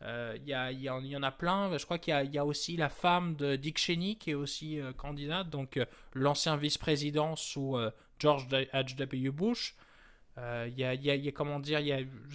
[0.02, 1.76] Il euh, y, a, y, en a plein.
[1.76, 4.80] Je crois qu'il y, y, a aussi la femme de Dick Cheney qui est aussi
[4.80, 7.76] euh, candidate, donc euh, l'ancien vice-président sous
[8.20, 9.32] George H.W.
[9.32, 9.76] Bush.
[10.38, 11.80] Il y, a, comment dire,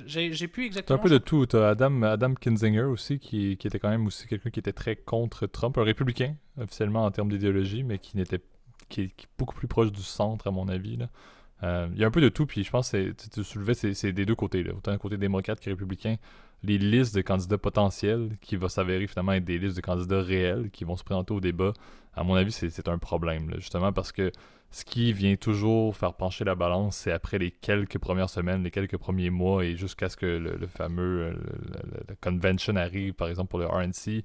[0.07, 0.99] j'ai plus exactement.
[0.99, 1.47] un peu de tout.
[1.53, 4.97] As Adam, Adam Kinzinger aussi, qui, qui était quand même aussi quelqu'un qui était très
[4.97, 8.41] contre Trump, un républicain officiellement en termes d'idéologie, mais qui n'était
[8.89, 10.99] qui est beaucoup plus proche du centre à mon avis.
[11.63, 14.27] Il y a un peu de tout, puis je pense que tu soulevais, c'est des
[14.27, 14.73] deux côtés, là.
[14.75, 16.17] autant un côté démocrate que républicain
[16.63, 20.71] les listes de candidats potentiels qui vont s'avérer finalement être des listes de candidats réels
[20.71, 21.73] qui vont se présenter au débat,
[22.15, 24.33] à mon avis, c'est un problème, justement parce que
[24.71, 28.71] ce qui vient toujours faire pencher la balance, c'est après les quelques premières semaines, les
[28.71, 33.59] quelques premiers mois et jusqu'à ce que le, fameux euh, convention arrive, par exemple pour
[33.59, 34.23] le RNC.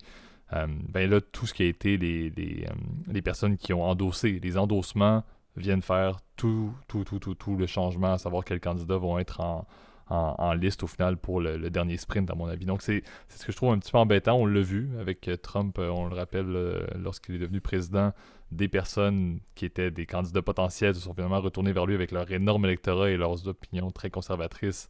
[0.53, 2.73] Euh, ben là, tout ce qui a été les, les, euh,
[3.11, 5.25] les, personnes qui ont endossé, les endossements
[5.57, 9.41] viennent faire tout, tout, tout, tout, tout le changement, à savoir quels candidats vont être
[9.41, 9.67] en,
[10.09, 12.65] en, liste au final pour le, dernier sprint, à mon avis.
[12.65, 14.35] Donc, c'est ce que je trouve un petit peu embêtant.
[14.37, 18.13] On l'a vu avec euh, Trump, euh, on le rappelle, euh, lorsqu'il est devenu président,
[18.51, 22.31] des personnes qui étaient des candidats potentiels se sont finalement retournés vers lui avec leur
[22.31, 24.87] énorme électorat et leurs opinions très conservatrices,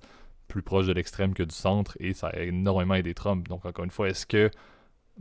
[0.47, 3.47] plus proches de l'extrême que du centre, et ça a énormément aidé Trump.
[3.47, 4.51] Donc, encore une fois, est-ce que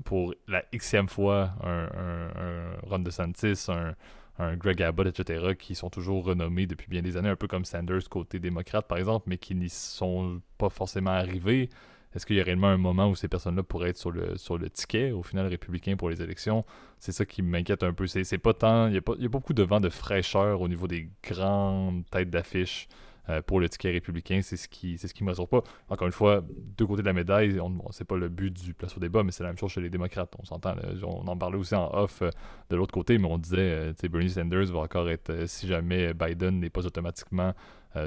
[0.04, 3.94] pour la xème fois, un, un, un Ron DeSantis, un,
[4.38, 8.08] Greg Abbott, etc., qui sont toujours renommés depuis bien des années, un peu comme Sanders
[8.08, 11.70] côté démocrate, par exemple, mais qui n'y sont pas forcément arrivés.
[12.14, 15.10] Est-ce qu'il y a réellement un moment où ces personnes-là pourraient être sur le, ticket,
[15.10, 16.64] au final, républicain pour les élections?
[16.98, 18.06] C'est ça qui m'inquiète un peu.
[18.06, 18.86] C'est pas tant.
[18.86, 22.30] Il n'y a, a, pas beaucoup de vent de fraîcheur au niveau des grandes têtes
[22.30, 22.88] d'affiche
[23.28, 24.40] euh, pour le ticket républicain.
[24.42, 25.62] C'est ce qui c'est ce qui me rassure pas.
[25.88, 26.44] Encore une fois,
[26.76, 29.32] deux côtés de la médaille, on, c'est pas le but du place au débat, mais
[29.32, 30.32] c'est la même chose chez les démocrates.
[30.38, 30.74] On s'entend.
[31.02, 32.30] On en parlait aussi en off euh,
[32.70, 36.14] de l'autre côté, mais on disait, euh, sais Bernie Sanders va encore être, si jamais
[36.14, 37.52] Biden n'est pas automatiquement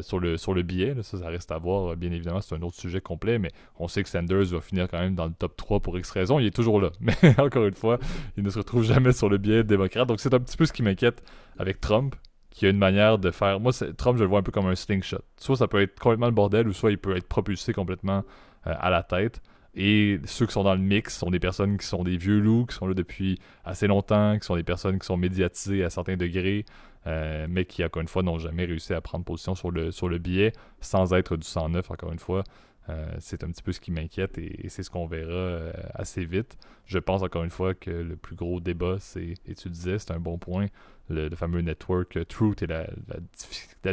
[0.01, 0.93] sur, le, sur le billet.
[1.01, 1.95] ça, ça reste à voir.
[1.95, 4.99] Bien évidemment, c'est un autre sujet complet, mais on sait que Sanders va finir quand
[4.99, 6.37] même dans le top 3 pour X raison.
[6.37, 6.91] Il est toujours là.
[6.99, 7.97] Mais encore une fois,
[8.37, 10.07] il ne se retrouve jamais sur le billet démocrate.
[10.07, 11.23] Donc c'est un petit peu ce qui m'inquiète
[11.57, 12.15] avec Trump
[12.49, 13.59] qui a une manière de faire.
[13.59, 15.21] Moi, Trump, je le vois un peu comme un slingshot.
[15.37, 18.23] Soit ça peut être complètement le bordel, ou soit il peut être propulsé complètement
[18.67, 19.41] euh, à la tête.
[19.75, 22.65] Et ceux qui sont dans le mix sont des personnes qui sont des vieux loups,
[22.65, 26.17] qui sont là depuis assez longtemps, qui sont des personnes qui sont médiatisées à certains
[26.17, 26.65] degrés,
[27.05, 30.09] euh, mais qui, encore une fois, n'ont jamais réussi à prendre position sur le, sur
[30.09, 32.43] le billet, sans être du 109, encore une fois.
[32.89, 35.59] Euh, c'est un petit peu ce qui m'inquiète et, c'est ce qu'on verra
[35.93, 36.57] assez vite.
[36.85, 40.11] Je pense encore une fois que le plus gros débat, c'est, et tu disais, c'est
[40.11, 40.65] un bon point,
[41.09, 42.85] le, fameux network euh, Truth et la,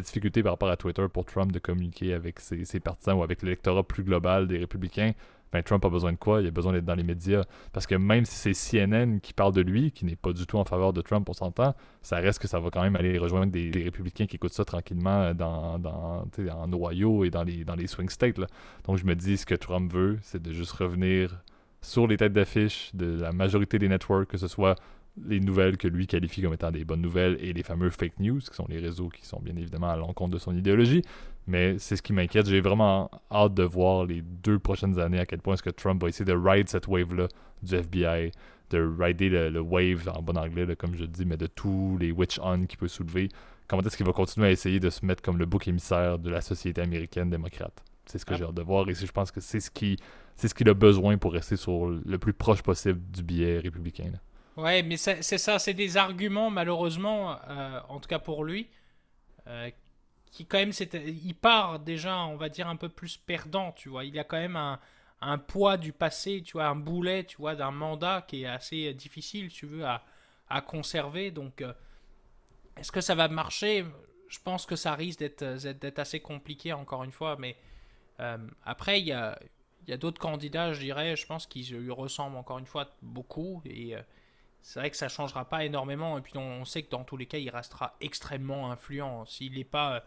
[0.00, 3.82] difficulté par rapport à Twitter pour Trump de communiquer avec ses partisans ou avec l'électorat
[3.82, 5.12] plus global des républicains
[5.52, 6.42] ben, Trump a besoin de quoi?
[6.42, 7.44] Il a besoin d'être dans les médias.
[7.72, 10.58] Parce que même si c'est CNN qui parle de lui, qui n'est pas du tout
[10.58, 13.52] en faveur de Trump, on s'entend, ça reste que ça va quand même aller rejoindre
[13.52, 17.86] des, républicains qui écoutent ça tranquillement dans, dans, en Ohio et dans les, dans les
[17.86, 18.40] swing states.
[18.84, 21.42] Donc je me dis, ce que Trump veut, c'est de juste revenir
[21.80, 24.74] sur les têtes d'affiche de la majorité des networks, que ce soit
[25.24, 28.40] les nouvelles que lui qualifie comme étant des bonnes nouvelles et les fameux fake news,
[28.40, 31.02] qui sont les réseaux qui sont bien évidemment à l'encontre de son idéologie.
[31.46, 32.46] Mais c'est ce qui m'inquiète.
[32.46, 36.02] J'ai vraiment hâte de voir les deux prochaines années à quel point est-ce que Trump
[36.02, 37.28] va essayer de ride cette wave-là
[37.62, 38.32] du FBI,
[38.70, 42.38] de rider le, wave en bon anglais, comme je dis, mais de tous les witch
[42.40, 43.28] hunt qu'il peut soulever.
[43.68, 46.30] Comment est-ce qu'il va continuer à essayer de se mettre comme le bouc émissaire de
[46.30, 47.82] la société américaine démocrate?
[48.06, 48.38] C'est ce que ah.
[48.38, 49.96] j'ai hâte de voir et je pense que c'est ce qui
[50.36, 54.12] c'est ce qu'il a besoin pour rester sur le plus proche possible du biais républicain.
[54.56, 58.68] Ouais, mais c'est ça, c'est des arguments malheureusement, euh, en tout cas pour lui,
[59.48, 59.70] euh,
[60.32, 60.72] qui quand même,
[61.06, 64.04] il part déjà, on va dire, un peu plus perdant, tu vois.
[64.04, 64.80] Il a quand même un,
[65.22, 68.94] un poids du passé, tu vois, un boulet, tu vois, d'un mandat qui est assez
[68.94, 70.04] difficile, tu veux, à,
[70.50, 71.30] à conserver.
[71.32, 71.72] Donc, euh,
[72.76, 73.84] est-ce que ça va marcher?
[74.28, 77.36] Je pense que ça risque d'être assez compliqué, encore une fois.
[77.38, 77.56] Mais
[78.64, 79.38] après, il y a,
[79.88, 83.62] y a d'autres candidats, je dirais, je pense qu'ils lui ressemblent encore une fois beaucoup.
[83.64, 83.94] Et
[84.66, 86.18] c'est vrai que ça changera pas énormément.
[86.18, 89.24] Et puis on sait que dans tous les cas, il restera extrêmement influent.
[89.24, 90.02] S'il n'est pas,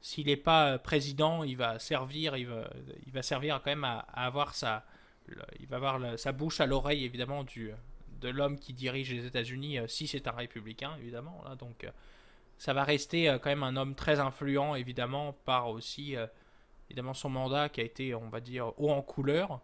[0.00, 4.84] s'il n'est pas président, il va servir, il va, servir quand même à, avoir sa,
[5.58, 7.72] il va avoir sa bouche à l'oreille évidemment du,
[8.20, 11.42] de l'homme qui dirige les États-Unis, euh, si c'est un républicain évidemment.
[11.44, 11.90] Là, donc euh,
[12.58, 16.14] ça va rester euh, quand même un homme très influent évidemment par aussi
[16.88, 19.60] évidemment son mandat qui a été, on va dire, haut en couleur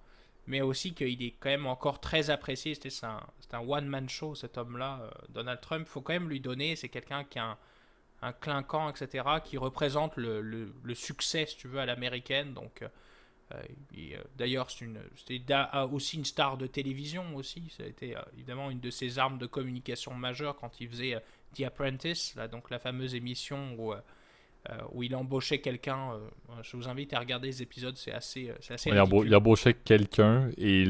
[0.47, 2.75] mais aussi qu'il est quand même encore très apprécié.
[2.75, 3.21] C'est un,
[3.61, 5.87] one-man show, cet homme-là, euh, Donald Trump.
[5.87, 7.59] Faut quand même lui donner, c'est quelqu'un qui a un,
[8.23, 12.55] un, clinquant, etc., qui représente le, le, succès, si tu veux, à l'américaine.
[12.55, 12.89] Donc, euh,
[13.97, 15.55] euh, d'ailleurs, c'était
[15.91, 17.73] aussi une star de télévision aussi.
[17.77, 21.23] Ça a été évidemment une de ses armes de communication majeures quand il faisait
[21.55, 24.01] The Apprentice, là, donc la fameuse émission où euh,
[24.93, 26.13] où il embauchait quelqu'un.
[26.13, 26.19] Euh,
[26.63, 30.85] je vous invite à regarder les épisodes, c'est assez, euh, assez il, embauchait quelqu'un et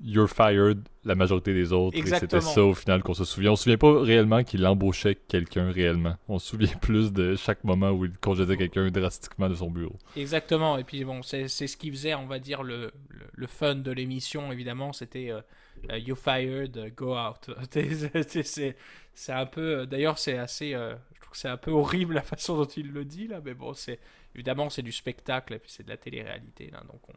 [0.00, 1.96] you're fired la majorité des autres.
[1.96, 2.38] Exactement.
[2.38, 3.52] Et c'était ça au final qu'on se souvient.
[3.52, 6.16] On se souvient pas réellement qu'il embauchait quelqu'un réellement.
[6.28, 9.96] On se souvient plus de chaque moment où il congédiait quelqu'un drastiquement de son bureau.
[10.16, 10.78] Exactement.
[10.78, 12.92] Et puis bon, c'est, ce qui faisait, on va dire, le,
[13.34, 14.92] le, fun de l'émission, évidemment.
[14.92, 15.32] C'était
[15.90, 17.50] You fired, go out.
[17.70, 18.76] c'est,
[19.14, 19.86] c'est un peu.
[19.86, 20.74] D'ailleurs, c'est assez
[21.36, 23.98] c'est un peu horrible la façon dont il le dit là, mais bon, c'est
[24.34, 27.12] évidemment c'est du spectacle et puis c'est de la télé-réalité là, donc on,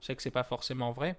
[0.00, 1.16] sait que c'est pas forcément vrai.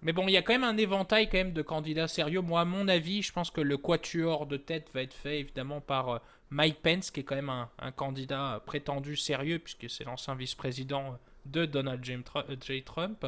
[0.00, 2.40] Mais bon, il y a quand même un éventail quand même de candidats sérieux.
[2.40, 5.80] Moi, à mon avis, je pense que le quatuor de tête va être fait évidemment
[5.80, 6.18] par euh,
[6.50, 11.66] Mike Pence, qui est quand même un, candidat prétendu sérieux, puisque c'est l'ancien vice-président de
[11.66, 12.82] Donald J.
[12.82, 13.26] Trump.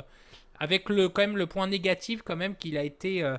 [0.59, 3.23] Avec le, quand même le point négatif quand même qu'il a été...
[3.23, 3.39] Euh,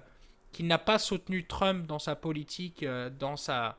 [0.56, 3.78] qu'il n'a pas soutenu Trump dans sa politique, euh, dans sa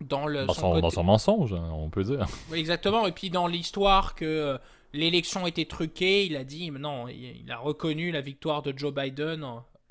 [0.00, 2.26] dans, le, son, mensonge, hein, on peut dire.
[2.52, 3.06] exactement.
[3.06, 4.58] Et puis dans l'histoire que euh,
[4.92, 9.44] l'élection était truquée, il a dit non, il, a reconnu la victoire de Joe Biden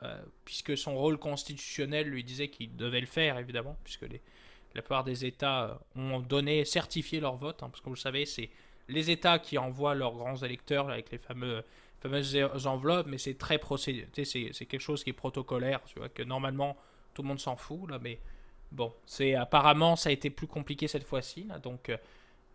[0.04, 4.22] euh, puisque son rôle constitutionnel lui disait qu'il devait le faire évidemment, puisque les,
[4.76, 8.00] la plupart des États euh, ont donné, certifié leur vote, hein, parce que vous le
[8.00, 8.50] savez, c'est
[8.88, 11.64] les États qui envoient leurs grands électeurs avec les fameux
[12.00, 16.22] fameuses enveloppes, mais c'est très procédé, c'est quelque chose qui est protocolaire, tu vois, que
[16.22, 16.78] normalement
[17.14, 18.20] tout le monde s'en fout là, mais
[18.72, 21.98] Bon, c'est apparemment ça a été plus compliqué cette fois-ci, donc euh,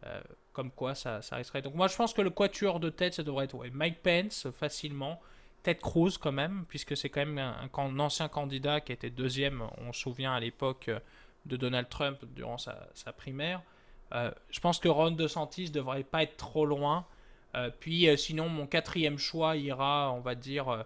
[0.06, 0.20] euh,
[0.52, 1.62] comme quoi ça, ça resterait.
[1.62, 5.20] Donc moi je pense que le quatuor de tête ça devrait être Mike Pence facilement,
[5.62, 9.92] Ted Cruz quand même, puisque c'est quand même un, ancien candidat qui était deuxième, on
[9.92, 11.00] se souvient à l'époque euh,
[11.46, 13.62] de Donald Trump durant sa, primaire.
[14.12, 17.04] je pense que Ron DeSantis devrait pas être trop loin.
[17.80, 20.84] puis sinon mon quatrième choix ira, on va dire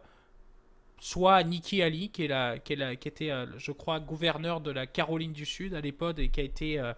[0.99, 4.71] soit Nikki Haley, qui, est la, qui, est qui était, euh, je crois, gouverneur de
[4.71, 6.93] la Caroline du Sud à l'époque et qui a été euh,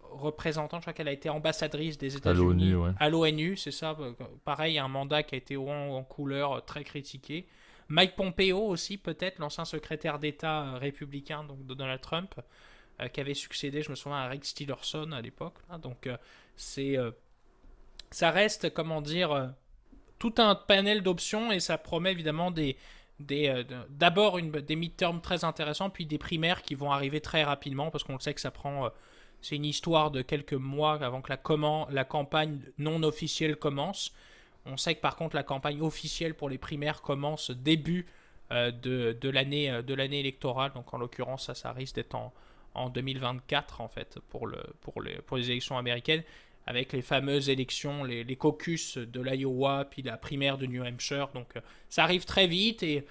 [0.00, 3.96] représentante, je crois qu'elle a été ambassadrice des États-Unis à l'ONU, c'est ça.
[3.98, 4.12] Euh,
[4.44, 7.46] pareil, un mandat qui a été en, en couleur très critiqué.
[7.88, 12.34] Mike Pompeo aussi, peut-être, l'ancien secrétaire d'État républicain donc, de Donald Trump,
[13.12, 15.56] qui avait succédé, je me souviens, à Rex Tillerson à l'époque.
[15.82, 16.08] donc,
[16.56, 16.96] c'est,
[18.10, 19.52] ça reste, comment dire,
[20.18, 22.78] tout un panel d'options et ça promet évidemment des, euh,
[23.20, 28.18] d'abord des midterms très intéressants, puis des primaires qui vont arriver très rapidement, parce qu'on
[28.18, 28.86] sait que ça prend...
[28.86, 28.88] Euh,
[29.40, 34.14] c'est une histoire de quelques mois avant que la, comment, la campagne non officielle commence.
[34.64, 38.06] On sait que par contre la campagne officielle pour les primaires commence début
[38.52, 40.72] euh, de, de l'année électorale.
[40.72, 42.32] Donc en l'occurrence, ça, ça risque d'être en,
[42.74, 46.22] en 2024 en fait pour, le, pour, les, pour les élections américaines
[46.66, 51.28] avec les fameuses élections, les, caucus de l'Iowa, puis la primaire de New Hampshire.
[51.34, 53.04] Donc euh, ça arrive très vite et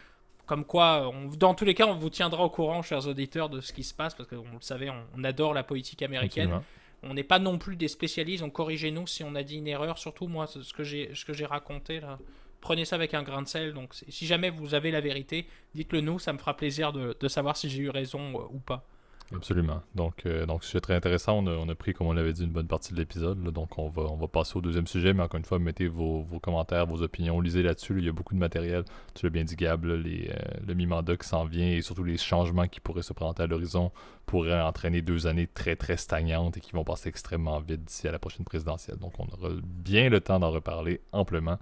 [0.45, 3.71] comme quoi, dans tous les cas, on vous tiendra au courant, chers auditeurs, de ce
[3.71, 6.59] qui se passe, parce que vous le savez, on, adore la politique américaine.
[7.01, 9.97] On n'est pas non plus des spécialistes, on corrigez-nous si on a dit une erreur,
[9.97, 12.19] surtout moi, ce que j'ai raconté là.
[12.63, 13.73] Prenez ça avec un grain de sel.
[13.73, 16.17] Donc, si jamais vous avez la vérité, dites-le nous.
[16.17, 18.87] Ça me fera plaisir de, de savoir si j'ai eu raison euh, ou pas.
[19.33, 19.81] Absolument.
[19.95, 21.45] Donc, euh, donc sujet très intéressant.
[21.45, 23.41] On a, pris, comme on l'avait dit, une bonne partie de l'épisode.
[23.43, 25.13] Donc, on va, on va passer au deuxième sujet.
[25.13, 27.95] Mais encore une fois, mettez vos, commentaires, vos opinions, lisez là-dessus.
[27.97, 28.83] Il y a beaucoup de matériel.
[29.13, 30.35] Tu l'as bien dit, Gab, les, euh,
[30.67, 33.91] le mi-mandat qui s'en vient et surtout les changements qui pourraient se présenter à l'horizon
[34.25, 38.11] pourraient entraîner deux années très, très stagnantes et qui vont passer extrêmement vite d'ici à
[38.11, 38.97] la prochaine présidentielle.
[38.97, 41.57] Donc, on aura bien le temps d'en reparler amplement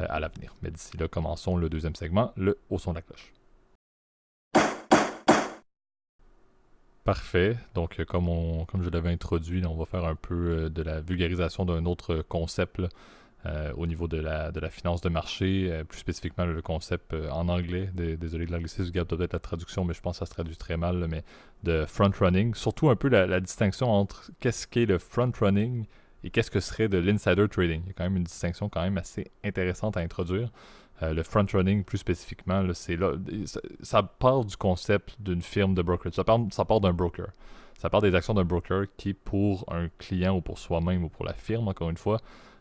[0.00, 0.54] euh, à l'avenir.
[0.62, 3.32] Mais d'ici là, commençons le deuxième segment, le au son de la cloche.
[7.04, 7.56] Parfait.
[7.74, 10.82] Donc, euh, comme, on, comme je l'avais introduit, on va faire un peu euh, de
[10.82, 12.80] la vulgarisation d'un autre concept
[13.76, 17.90] au niveau de la, de la finance de marché, plus spécifiquement le concept en anglais,
[17.92, 20.78] désolé de l'anglicisme, du peut-être la traduction, mais je pense que ça se traduit très
[20.78, 21.24] mal, mais
[21.62, 22.54] de front-running.
[22.54, 25.84] Surtout un peu la, la distinction entre qu'est-ce qu'est le front-running
[26.22, 27.82] et qu'est-ce que serait de l'insider trading.
[27.84, 30.50] Il y a quand même une distinction quand même assez intéressante à introduire.
[31.02, 33.12] Euh, le front-running, plus spécifiquement, c'est là,
[33.82, 36.14] ça, part du concept d'une firme de brokerage.
[36.14, 37.28] Ça part, ça part d'un broker.
[37.78, 41.24] Ça part des actions d'un broker qui, pour un client ou pour soi-même ou pour
[41.24, 42.18] la firme, encore une fois,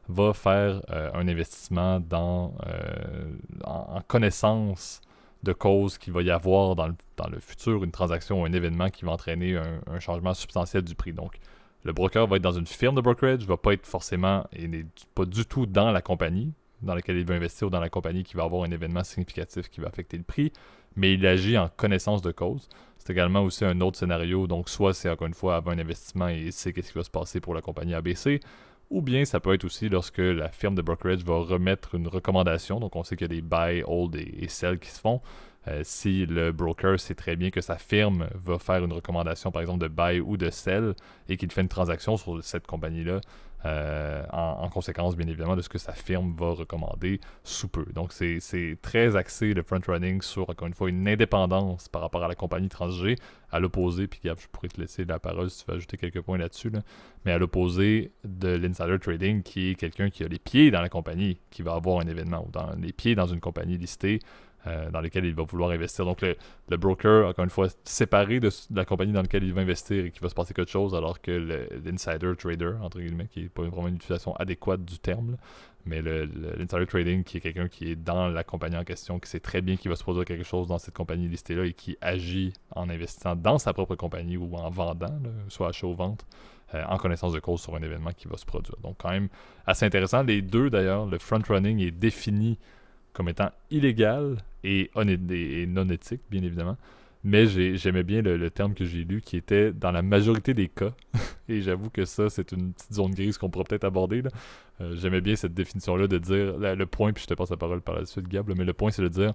[0.10, 3.32] va faire euh, un investissement dans, euh,
[3.64, 5.02] en, connaissance
[5.44, 8.54] de cause qu'il va y avoir dans le, dans le, futur, une transaction ou un
[8.54, 11.14] événement qui va entraîner un, changement substantiel du prix.
[11.14, 11.40] Donc,
[11.84, 14.86] le broker va être dans une firme de brokerage, va pas être forcément, et n'est
[15.16, 18.24] pas du tout dans la compagnie, dans laquelle il veut investir ou dans la compagnie
[18.24, 20.52] qui va avoir un événement significatif qui va affecter le prix,
[20.96, 22.70] mais il agit en connaissance de cause.
[22.98, 26.30] C'est également aussi un autre scénario, donc soit c'est encore une fois avant un investissement
[26.30, 28.40] et il sait qu'est-ce qui va se passer pour la compagnie ABC,
[28.90, 32.80] ou bien ça peut être aussi lorsque la firme de brokerage va remettre une recommandation,
[32.80, 35.22] donc on sait qu'il y a des buy, hold et, et sell qui se font.
[35.68, 39.62] Euh, si le broker sait très bien que sa firme va faire une recommandation, par
[39.62, 40.94] exemple, de buy ou de sell,
[41.30, 43.22] et qu'il fait une transaction sur cette compagnie-là,
[43.66, 47.86] euh, en, conséquence, bien évidemment, de ce que sa firme va recommander sous peu.
[47.94, 52.28] Donc, c'est très axé, le front-running, sur, encore une fois, une indépendance par rapport à
[52.28, 53.16] la compagnie transigée,
[53.52, 56.38] à l'opposé, puis je pourrais te laisser la parole si tu veux ajouter quelques points
[56.38, 56.72] là-dessus,
[57.26, 60.90] mais à l'opposé de l'insider trading, qui est quelqu'un qui a les pieds dans la
[60.90, 64.20] compagnie, qui va avoir un événement, ou dans les pieds dans une compagnie listée,
[64.68, 66.06] euh, dans lesquels il va vouloir investir.
[66.06, 70.06] Donc le, broker, encore une fois, séparé de, la compagnie dans laquelle il va investir
[70.06, 71.32] et qui va se passer quelque chose, alors que
[71.86, 75.38] l'insider trader, entre guillemets, qui n'est pas vraiment une utilisation adéquate du terme,
[75.86, 79.42] mais l'insider trading, qui est quelqu'un qui est dans la compagnie en question, qui sait
[79.42, 82.54] très bien qu'il va se produire quelque chose dans cette compagnie listée-là et qui agit
[82.72, 86.26] en investissant dans sa propre compagnie ou en vendant, soit achat ou vente.
[86.74, 88.78] Euh, en connaissance de cause sur un événement qui va se produire.
[88.82, 89.28] Donc quand même
[89.68, 90.24] assez intéressant.
[90.24, 92.58] Les deux d'ailleurs, le front running est défini
[93.14, 94.90] comme étant illégal et,
[95.68, 96.78] non éthique, bien évidemment.
[97.24, 97.46] Mais
[97.78, 100.92] j'aimais bien le, terme que j'ai lu qui était dans la majorité des cas.
[101.48, 104.24] et j'avoue que ça, c'est une petite zone grise qu'on pourrait peut-être aborder.
[104.82, 107.82] Euh, j'aimais bien cette définition-là de dire le point, puis je te passe la parole
[107.82, 109.34] par la suite, Gab, mais le point, c'est de dire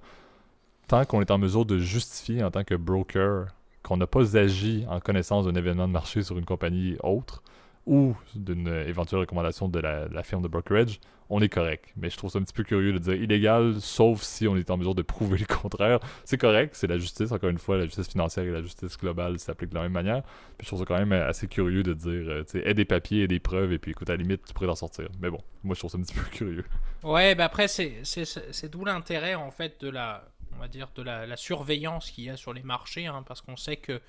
[0.86, 4.84] tant qu'on est en mesure de justifier en tant que broker qu'on n'a pas agi
[4.88, 7.42] en connaissance d'un événement de marché sur une compagnie autre,
[7.88, 11.86] ou d'une éventuelle recommandation de la, firme de brokerage, on est correct.
[11.96, 14.70] Mais je trouve ça un petit peu curieux de dire illégal, sauf si on est
[14.70, 15.98] en mesure de prouver le contraire.
[16.24, 19.38] C'est correct, c'est la justice, encore une fois, la justice financière et la justice globale
[19.38, 20.22] s'appliquent de la même manière.
[20.22, 22.84] Puis je trouve ça quand même assez curieux de dire, euh, tu sais, aie des
[22.84, 25.08] papiers et des preuves, et puis écoute, à la limite, tu pourrais en sortir.
[25.20, 26.64] Mais bon, moi je trouve ça un petit peu curieux.
[27.02, 31.36] Ouais, bah après, c'est d'où l'intérêt, en fait, de la, on va dire, de la,
[31.36, 34.00] surveillance qu'il y a sur les marchés, hein, parce qu'on sait que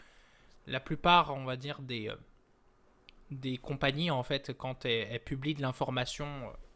[0.67, 2.09] la plupart, on va dire, des.
[2.09, 2.15] Euh,
[3.31, 6.27] des compagnies, en fait, quand elles, publient de l'information,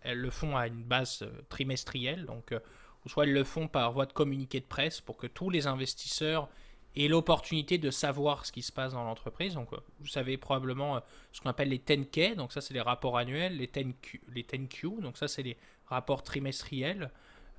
[0.02, 2.60] elles le font à une base euh, trimestrielle, donc, euh,
[3.06, 5.68] ou soit elles le font par voie de communiqué de presse pour que tous les
[5.68, 6.50] investisseurs
[6.96, 9.56] aient l'opportunité de savoir ce qui se passe dans l'entreprise.
[9.56, 13.18] Donc, euh, vous savez probablement ce qu'on appelle les 10K, donc ça c'est les rapports
[13.18, 17.12] annuels, les 10Q, les 10Q donc ça c'est les rapports trimestriels,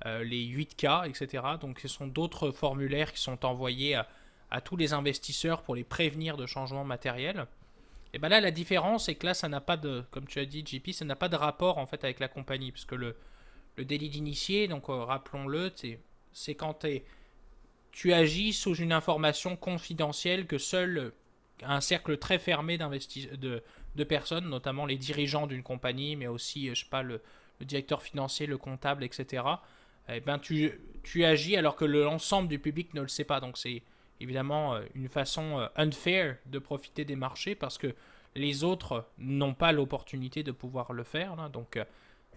[0.05, 1.43] les 8K, etc.
[1.59, 6.37] Donc ce sont d'autres formulaires qui sont envoyés à tous les investisseurs pour les prévenir
[6.37, 7.47] de changements matériels.
[8.13, 10.45] Et ben là, la différence, c'est que là, ça n'a pas de, comme tu as
[10.45, 13.15] dit, JP, ça n'a pas de rapport en fait avec la compagnie, puisque le,
[13.75, 15.71] le délit d'initié, donc euh, rappelons-le,
[16.31, 16.85] c'est quand
[17.91, 21.13] tu agis sous une information confidentielle que seul
[21.63, 23.63] un cercle très fermé de,
[23.95, 27.21] de personnes, notamment les dirigeants d'une compagnie, mais aussi, je sais pas, le,
[27.59, 29.43] le, directeur financier, le comptable, etc.
[30.09, 33.39] Eh ben, tu, tu agis alors que l'ensemble du public ne le sait pas.
[33.39, 33.83] Donc c'est
[34.19, 37.93] évidemment euh, une façon euh, unfair de profiter des marchés parce que
[38.35, 41.49] les autres n'ont pas l'opportunité de pouvoir le faire.
[41.49, 41.85] donc euh,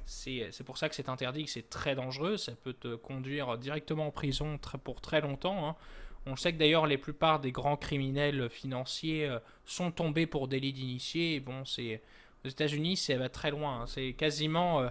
[0.05, 2.39] c'est pour ça que c'est interdit, que c'est très dangereux.
[2.39, 5.69] Ça peut te conduire directement en prison pour très longtemps.
[5.69, 5.77] Hein.
[6.25, 9.31] On sait que d'ailleurs la plupart des grands criminels financiers
[9.67, 11.41] sont tombés pour délit d'initié.
[11.41, 12.01] Bon, c'est
[12.45, 13.83] aux États-Unis, ça va très loin.
[13.83, 13.87] Hein.
[13.87, 14.89] C'est quasiment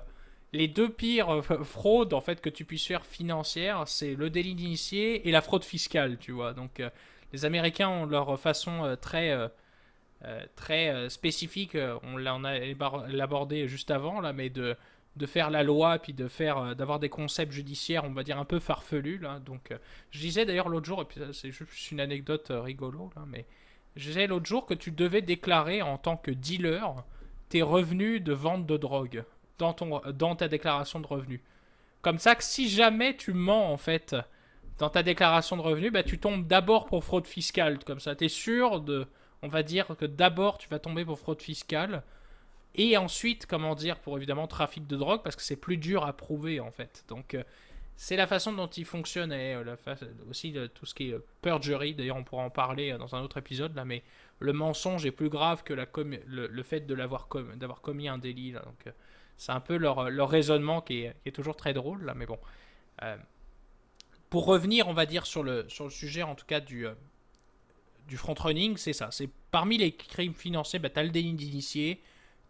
[0.54, 4.56] les deux pires euh, fraudes en fait que tu puisses faire financière, c'est le délit
[4.56, 6.54] d'initié et la fraude fiscale, tu vois.
[6.54, 6.90] Donc euh,
[7.34, 9.36] les Américains ont leur façon euh, très
[10.56, 12.40] très spécifique, on l'a
[13.22, 14.76] abordé juste avant là, mais de
[15.16, 18.46] de faire la loi puis de faire d'avoir des concepts judiciaires on va dire un
[18.46, 19.72] peu farfelus là donc
[20.10, 23.46] je disais d'ailleurs l'autre jour et puis c'est juste une anecdote rigolo là mais
[23.96, 27.04] je disais l'autre jour que tu devais déclarer en tant que dealer
[27.50, 29.24] tes revenus de vente de drogue
[29.58, 31.42] dans, ton, dans ta déclaration de revenus.
[32.02, 34.16] Comme ça que si jamais tu mens en fait
[34.78, 37.80] dans ta déclaration de revenus, bah, tu tombes d'abord pour fraude fiscale.
[37.84, 39.08] Comme ça, tu es sûr de,
[39.42, 42.04] on va dire que d'abord tu vas tomber pour fraude fiscale.
[42.76, 46.14] Et ensuite, comment dire, pour évidemment trafic de drogue, parce que c'est plus dur à
[46.14, 47.04] prouver en fait.
[47.08, 47.44] Donc euh,
[47.96, 49.76] c'est la façon dont il fonctionne et euh,
[50.30, 51.96] aussi tout ce qui est perjury.
[51.96, 54.04] D'ailleurs, on pourra en parler dans un autre épisode là, mais
[54.40, 55.88] le mensonge est plus grave que la
[56.28, 58.52] le, fait de l'avoir d'avoir commis un délit.
[58.52, 58.62] Là.
[58.62, 58.94] Donc
[59.38, 62.26] c'est un peu leur, leur raisonnement qui est, qui est, toujours très drôle là, mais
[62.26, 62.40] bon
[64.30, 66.94] pour revenir, on va dire, sur le, sur le sujet, en tout cas, du, euh,
[68.08, 69.10] du front-running, c'est ça.
[69.12, 72.02] C'est parmi les crimes financiers, bah, tu as le délit d'initié,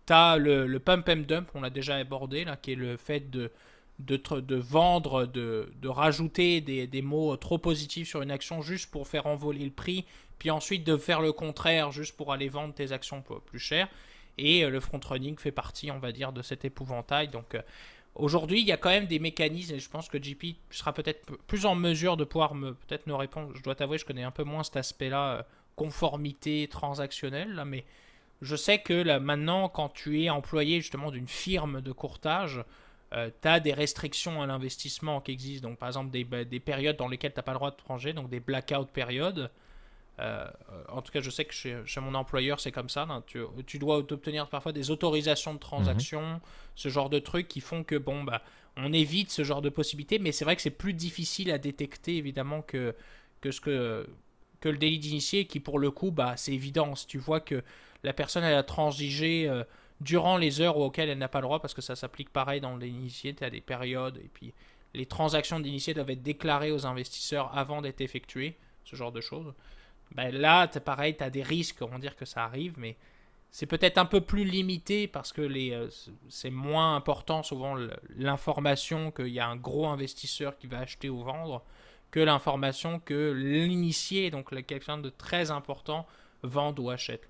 [0.06, 2.98] tu as le, le, pump and dump, on l'a déjà abordé, là, qui est le
[2.98, 3.52] fait de,
[4.00, 8.90] de, de vendre, de, de rajouter des, des, mots trop positifs sur une action juste
[8.90, 10.06] pour faire envoler le prix,
[10.40, 13.88] puis ensuite de faire le contraire juste pour aller vendre tes actions plus cher.
[14.38, 17.28] Et euh, le front-running fait partie, on va dire, de cet épouvantail.
[17.28, 17.62] Donc, euh,
[18.18, 21.38] Aujourd'hui, il y a quand même des mécanismes et je pense que JP sera peut-être
[21.46, 23.52] plus en mesure de pouvoir me peut-être nous répondre.
[23.56, 25.44] Je dois t'avouer, je connais un peu moins cet aspect-là, euh,
[25.76, 27.86] conformité transactionnelle, là, mais
[28.42, 32.64] je sais que là, maintenant, quand tu es employé justement d'une firme de courtage,
[33.14, 35.70] euh, tu as des restrictions à l'investissement qui existent.
[35.70, 37.78] Donc, par exemple, des, bah, des périodes dans lesquelles tu n'as pas le droit de
[37.88, 39.52] changer, donc des blackout périodes.
[40.20, 40.47] Euh,
[40.89, 43.07] en tout cas, je sais que chez, mon employeur, c'est comme ça.
[43.28, 46.39] Tu, dois obtenir parfois des autorisations de transaction, mhm.
[46.76, 48.41] ce genre de trucs qui font que, bon, bah,
[48.78, 52.18] on évite ce genre de possibilités, mais c'est vrai que c'est plus difficile à détecter,
[52.18, 52.95] évidemment, que,
[53.41, 54.07] que, ce que,
[54.59, 56.95] que le délit d'initié, qui, pour le coup, bah, c'est évident.
[56.95, 57.63] Si tu vois que
[58.03, 59.63] la personne, elle a transigé euh,
[60.01, 62.76] durant les heures auxquelles elle n'a pas le droit, parce que ça s'applique pareil dans
[62.76, 64.53] l'initié, tu as des périodes, et puis
[64.95, 69.53] les transactions d'initié doivent être déclarées aux investisseurs avant d'être effectuées, ce genre de choses
[70.16, 72.95] ben là, pareil, tu as des risques, on va dire que ça arrive, mais
[73.51, 75.88] c'est peut-être un peu plus limité parce que les, euh,
[76.30, 77.76] c'est moins important souvent
[78.18, 81.64] l'information qu'il y a un gros investisseur qui va acheter ou vendre
[82.12, 86.05] que l'information que l'initié, donc quelqu'un de très important,
[86.43, 87.28] vende ou achète.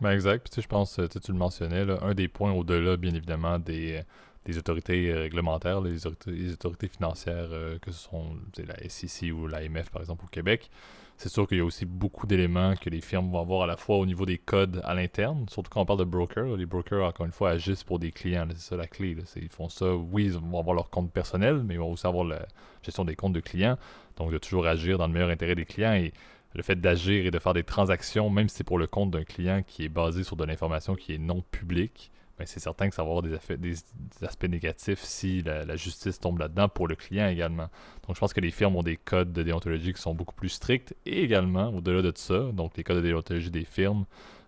[0.00, 0.48] Ben exact.
[0.50, 4.02] Puis, je pense, tu le mentionnais, un des points au-delà, bien évidemment, des,
[4.44, 10.02] des autorités réglementaires, les autorités, financières, euh, que ce sont la SEC ou l'AMF, par
[10.02, 10.70] exemple, au Québec,
[11.18, 13.76] c'est sûr qu'il y a aussi beaucoup d'éléments que les firmes vont avoir à la
[13.76, 16.56] fois au niveau des codes à l'interne, surtout quand on parle de brokers.
[16.56, 18.46] Les brokers, encore une fois, agissent pour des clients.
[18.50, 19.16] C'est ça la clé.
[19.34, 22.24] Ils font ça, oui, ils vont avoir leur compte personnel, mais ils vont aussi avoir
[22.24, 22.46] la
[22.84, 23.76] gestion des comptes de clients.
[24.16, 25.94] Donc, de toujours agir dans le meilleur intérêt des clients.
[25.94, 26.12] Et
[26.54, 29.24] le fait d'agir et de faire des transactions, même si c'est pour le compte d'un
[29.24, 32.94] client qui est basé sur de l'information qui est non publique, ben, c'est certain que
[32.94, 33.74] ça va avoir des,
[34.22, 37.68] aspects négatifs si la, justice tombe là-dedans pour le client également.
[38.06, 40.48] Donc je pense que les firmes ont des codes de déontologie qui sont beaucoup plus
[40.48, 44.04] stricts et également, au-delà de ça, donc les codes de déontologie des firmes,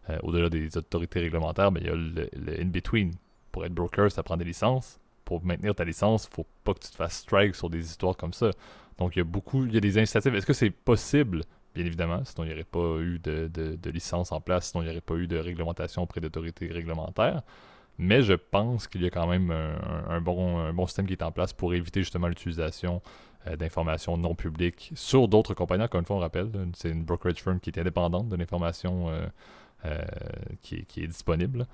[0.08, 3.12] euh, au-delà des autorités réglementaires, ben, il y a le, in-between.
[3.50, 5.00] Pour être broker, ça prend des licences.
[5.24, 8.32] Pour maintenir ta licence, faut pas que tu te fasses strike sur des histoires comme
[8.32, 8.50] ça.
[8.98, 10.32] Donc il y a beaucoup, il y a des incitatifs.
[10.32, 11.42] Est-ce que c'est possible?
[11.74, 14.86] Bien évidemment, sinon il n'y aurait pas eu de, de, licence en place, sinon il
[14.86, 17.42] n'y aurait pas eu de réglementation auprès d'autorités réglementaires.
[18.02, 21.52] Mais je pense qu'il y a quand même un, bon, système qui est en place
[21.52, 23.02] pour éviter justement l'utilisation
[23.46, 25.84] euh, d'informations non publiques sur d'autres compagnies.
[25.84, 29.26] Encore une fois, on rappelle, c'est une brokerage firm qui est indépendante de l'information euh,
[29.84, 30.02] euh,
[30.62, 31.66] qui, est disponible.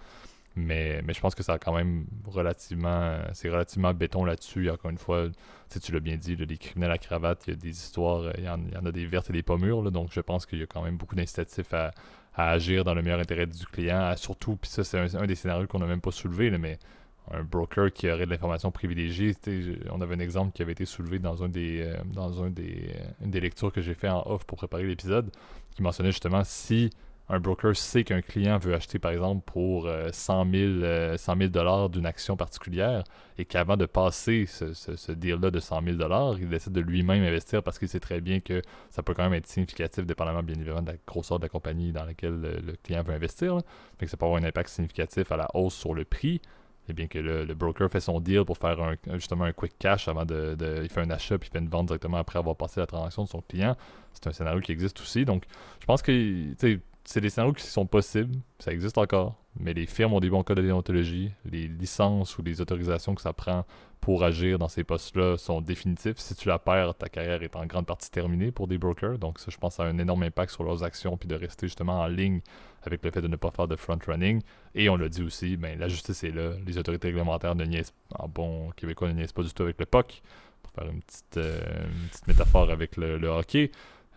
[0.56, 3.18] Mais, je pense que ça a quand même relativement.
[3.34, 4.68] C'est relativement béton là-dessus.
[4.68, 5.26] Encore une fois,
[5.70, 8.44] tu, tu l'as bien dit, les criminels à cravate, il y a des histoires, il
[8.44, 9.90] y, en, il y en a des vertes et des pas mûres.
[9.92, 11.92] donc je pense qu'il y a quand même beaucoup d'incitatifs à,
[12.36, 14.14] à agir dans le meilleur intérêt du client.
[14.16, 16.78] surtout, puis ça, c'est un, des scénarios qu'on n'a même pas soulevé, mais
[17.32, 19.34] un broker qui aurait de l'information privilégiée.
[19.90, 22.44] On avait un exemple qui avait été soulevé dans un des euh, euh,
[23.24, 25.30] une des lectures que j'ai fait en off pour préparer l'épisode,
[25.74, 26.90] qui mentionnait justement si
[27.28, 32.06] un broker sait qu'un client veut acheter, par exemple, pour 100 000, 100 dollars d'une
[32.06, 33.02] action particulière
[33.38, 37.62] et qu'avant de passer ce, deal-là de 100 000 dollars, il décide de lui-même investir
[37.62, 40.82] parce qu'il sait très bien que ça peut quand même être significatif, dépendamment bien évidemment
[40.82, 43.56] de la grosseur de la compagnie dans laquelle le, client veut investir,
[44.00, 46.40] mais que ça peut avoir un impact significatif à la hausse sur le prix.
[46.88, 48.78] Et bien que le, broker fait son deal pour faire
[49.14, 51.68] justement un quick cash avant de, de, Il fait un achat puis il fait une
[51.68, 53.76] vente directement après avoir passé la transaction de son client.
[54.12, 55.24] C'est un scénario qui existe aussi.
[55.24, 55.46] Donc,
[55.80, 56.54] je pense que
[57.06, 60.42] c'est des scénarios qui sont possibles, ça existe encore, mais les firmes ont des bons
[60.42, 63.64] codes de déontologie, les licences ou les autorisations que ça prend
[64.00, 66.18] pour agir dans ces postes-là sont définitifs.
[66.18, 69.38] Si tu la perds, ta carrière est en grande partie terminée pour des brokers, donc
[69.38, 72.06] ça, je pense, a un énorme impact sur leurs actions, puis de rester justement en
[72.06, 72.40] ligne
[72.82, 74.42] avec le fait de ne pas faire de front-running.
[74.74, 77.94] Et on l'a dit aussi, ben, la justice est là, les autorités réglementaires ne niaisent,
[78.18, 80.22] en bon québécois, ne pas du tout avec le POC,
[80.62, 81.60] pour faire une petite, euh,
[82.26, 83.70] métaphore avec le hockey.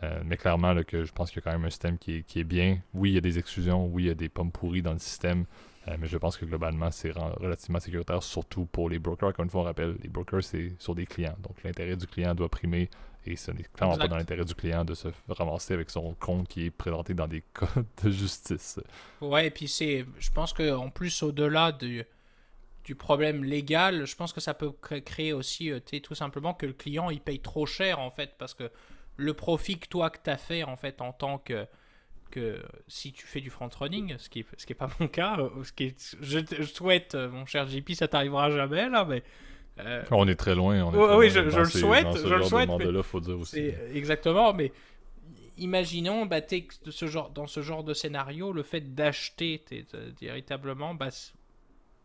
[0.04, 2.44] Euh, mais clairement, que je pense qu'il y a quand même un système qui est,
[2.44, 2.80] bien.
[2.94, 5.00] Oui, il y a des exclusions, oui, il y a des pommes pourries dans le
[5.00, 5.46] système,
[5.88, 9.30] euh, mais je pense que globalement, c'est relativement sécuritaire, surtout pour les brokers.
[9.30, 11.36] Encore une fois, on rappelle, les brokers, c'est sur des clients.
[11.44, 12.90] Donc, l'intérêt du client doit primer
[13.26, 16.48] Et ce n'est clairement pas dans l'intérêt du client de se ramasser avec son compte
[16.48, 18.80] qui est présenté dans des codes de justice.
[19.20, 22.06] Ouais, et puis c'est, je pense qu'en plus, au-delà du,
[22.86, 24.72] du problème légal, je pense que ça peut
[25.04, 28.54] créer aussi euh, tout simplement que le client il paye trop cher en fait, parce
[28.54, 28.72] que
[29.20, 31.68] le profit que toi que tu as fait en fait en tant que
[32.32, 35.38] que si tu fais du front-running, ce qui n'est ce qui est pas mon cas,
[35.40, 39.24] euh, ce qui est, je, souhaite, euh, mon cher JP, ça t'arrivera jamais là, mais
[39.80, 40.92] euh, on est très loin.
[41.18, 42.08] oui, je, le souhaite.
[42.18, 43.02] Je le souhaite.
[43.02, 43.72] faut dire aussi.
[43.94, 44.72] Exactement, mais
[45.58, 49.64] imaginons bah, ce genre, dans ce genre de scénario, le fait d'acheter
[50.22, 51.10] véritablement, bah,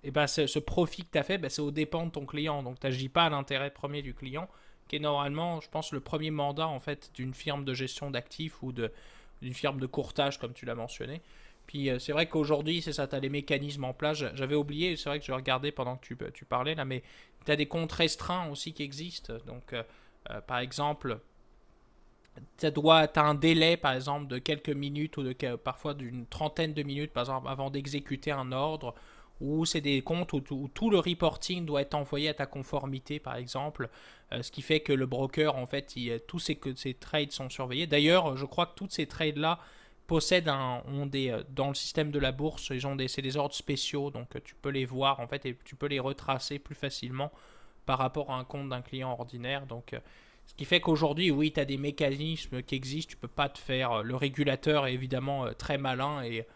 [0.02, 2.62] et bah, ce profit que tu as fait, bah, c'est au dépend de ton client.
[2.62, 4.48] Donc tu n'agis pas à l'intérêt premier du client,
[4.88, 8.62] qui est normalement, je pense, le premier mandat en fait d'une firme de gestion d'actifs
[8.62, 11.22] ou d'une firme de courtage, comme tu l'as mentionné.
[11.66, 14.24] Puis euh, c'est vrai qu'aujourd'hui, c'est ça, tu as les mécanismes en place.
[14.34, 17.02] J'avais oublié, c'est vrai que je regardais pendant que tu, tu parlais là, mais
[17.44, 19.34] tu as des comptes restreints aussi qui existent.
[19.46, 19.82] Donc, euh,
[20.30, 21.20] euh, par exemple,
[22.58, 26.82] tu as un délai, par exemple, de quelques minutes ou de, parfois d'une trentaine de
[26.82, 28.94] minutes, par exemple, avant d'exécuter un ordre,
[29.40, 30.40] ou c'est des comptes où,
[30.72, 33.88] tout le reporting doit être envoyé à ta conformité, par exemple,
[34.40, 37.86] ce qui fait que le broker, en fait, il, tous ces, ces trades sont surveillés.
[37.86, 39.60] D'ailleurs, je crois que tous ces trades-là,
[40.06, 43.22] possèdent un, ont des, euh, dans le système de la bourse, ils ont des, c'est
[43.22, 46.00] des ordres spéciaux, donc euh, tu peux les voir en fait et tu peux les
[46.00, 47.32] retracer plus facilement
[47.86, 49.66] par rapport à un compte d'un client ordinaire.
[49.66, 50.00] Donc, euh,
[50.46, 53.58] ce qui fait qu'aujourd'hui, oui, tu as des mécanismes qui existent, tu peux pas te
[53.58, 54.02] faire.
[54.02, 56.46] Le régulateur est évidemment très malin et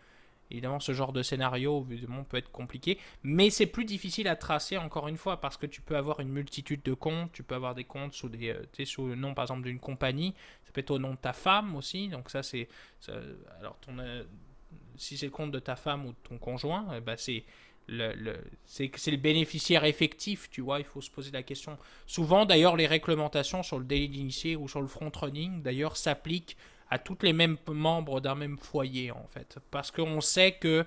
[0.51, 1.87] Évidemment, ce genre de scénario
[2.29, 5.83] peut être compliqué, mais c'est plus difficile à tracer encore une fois parce que tu
[5.83, 9.09] peux avoir une multitude de comptes, tu peux avoir des comptes sous, des, euh, sous
[9.09, 10.35] le nom par exemple d'une compagnie,
[10.65, 12.69] ça peut être au nom de ta femme aussi, donc ça c'est...
[13.61, 14.25] Alors euh,
[14.97, 17.45] si c'est le compte de ta femme ou de ton conjoint, eh ben c'est
[17.87, 21.79] le, le c'est le bénéficiaire effectif, tu vois, il faut se poser la question.
[22.07, 26.57] Souvent d'ailleurs les réglementations sur le délit d'initié ou sur le front running d'ailleurs s'appliquent
[26.91, 29.59] à toutes les mêmes membres d'un même foyer, en fait.
[29.71, 30.85] Parce qu'on sait que,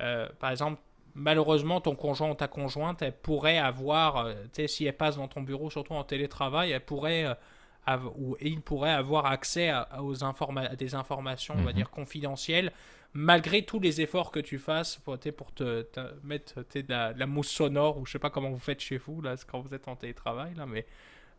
[0.00, 0.80] euh, par exemple,
[1.14, 5.16] malheureusement, ton conjoint ou ta conjointe, elle pourrait avoir, euh, tu sais, si elle passe
[5.16, 10.02] dans ton bureau, surtout en télétravail, elle pourrait, euh, ou il pourrait avoir accès à,
[10.02, 11.76] aux des informations, on va mhm.
[11.76, 12.72] dire, confidentielles,
[13.12, 15.84] malgré tous les efforts que tu fasses pour, pour te,
[16.22, 18.98] mettre de la, de la, mousse sonore, ou je sais pas comment vous faites chez
[18.98, 20.86] vous, là, quand vous êtes en télétravail, là, mais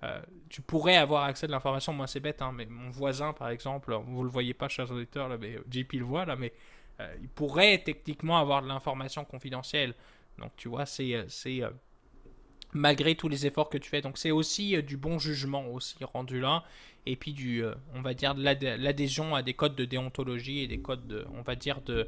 [0.03, 1.93] euh, tu pourrais avoir accès à de l'information.
[1.93, 5.29] Moi, c'est bête, hein, mais mon voisin, par exemple, vous le voyez pas, chers auditeurs,
[5.39, 6.53] mais JP le voit, là, mais
[6.99, 9.93] euh, il pourrait techniquement avoir de l'information confidentielle.
[10.39, 11.61] Donc, tu vois, c'est euh, c'est
[12.73, 14.01] malgré tous les efforts que tu fais.
[14.01, 16.63] Donc, c'est aussi du bon jugement aussi rendu là,
[17.05, 20.79] et puis du, on va dire, de l'adhésion à des codes de déontologie et des
[20.79, 22.07] codes, de, on va dire, de,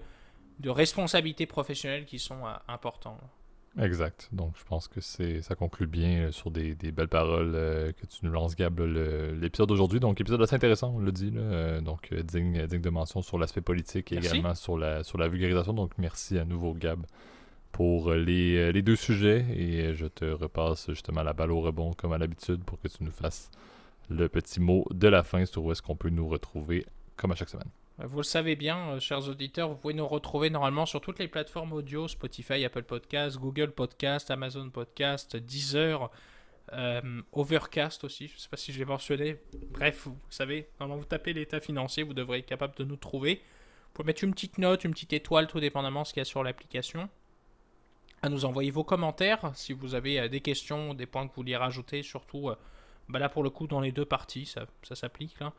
[0.59, 3.19] de responsabilité professionnelle qui sont importants.
[3.79, 4.29] Exact.
[4.31, 8.05] Donc, je pense que c'est ça conclut bien euh, sur des, belles paroles euh, que
[8.05, 9.99] tu nous lances, Gab, l'épisode d'aujourd'hui.
[9.99, 11.31] Donc, épisode assez intéressant, on le dit.
[11.35, 15.27] Euh, donc, digne, digne de mention sur l'aspect politique et également sur la, sur la
[15.27, 15.73] vulgarisation.
[15.73, 17.03] Donc, merci à nouveau, Gab,
[17.71, 19.43] pour les, les deux sujets.
[19.55, 23.03] Et je te repasse justement la balle au rebond, comme à l'habitude, pour que tu
[23.03, 23.49] nous fasses
[24.09, 26.85] le petit mot de la fin sur où est-ce qu'on peut nous retrouver,
[27.17, 27.69] comme à chaque semaine.
[27.99, 31.27] Vous le savez bien, euh, chers auditeurs, vous pouvez nous retrouver normalement sur toutes les
[31.27, 36.09] plateformes audio, Spotify, Apple Podcast, Google Podcast, Amazon Podcast, Deezer,
[36.71, 39.37] euh, Overcast aussi, je ne sais pas si je l'ai mentionné.
[39.69, 43.35] Bref, vous savez, normalement vous tapez l'état financier, vous devrez être capable de nous trouver.
[43.35, 46.23] Vous pouvez mettre une petite note, une petite étoile, tout dépendamment de ce qu'il y
[46.23, 47.09] a sur l'application.
[48.23, 51.43] À nous envoyer vos commentaires si vous avez euh, des questions, des points que vous
[51.43, 52.49] voulez rajouter, surtout
[53.09, 55.53] bah là pour le coup dans les deux parties, ça, ça s'applique là.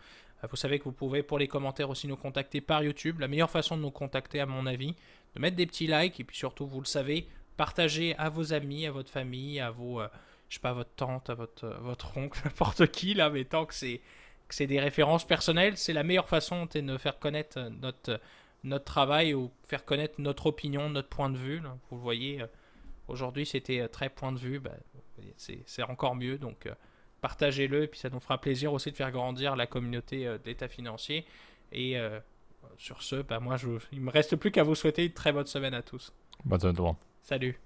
[0.45, 3.21] Euh, vous savez que vous pouvez pour les commentaires aussi nous contacter par YouTube.
[3.21, 4.95] La meilleure façon de nous contacter à mon avis,
[5.35, 7.27] de mettre des petits likes et puis surtout vous le savez,
[7.57, 10.09] partager à vos amis, à votre famille, à vos, euh,
[10.49, 13.67] je sais pas, votre tante, à votre, euh, votre oncle, n'importe qui là, mais tant
[13.67, 14.01] que c'est
[14.47, 18.21] que c'est des références personnelles, c'est la meilleure façon de faire connaître notre,
[18.63, 21.63] notre travail ou faire connaître notre opinion, notre point de vue.
[21.89, 22.45] Vous le voyez,
[23.09, 24.73] aujourd'hui c'était très point de vue, bah,
[25.39, 26.69] c'est encore mieux donc
[27.25, 30.69] partagez-le, et puis ça nous fera plaisir aussi de faire grandir la communauté euh, d'état
[30.69, 31.25] financier.
[31.73, 32.21] Et euh,
[32.77, 35.47] sur ce, bah, moi, je, il me reste plus qu'à vous souhaiter une très bonne
[35.47, 36.13] semaine à tous.
[36.45, 36.95] Bonne semaine.
[37.23, 37.59] Salut.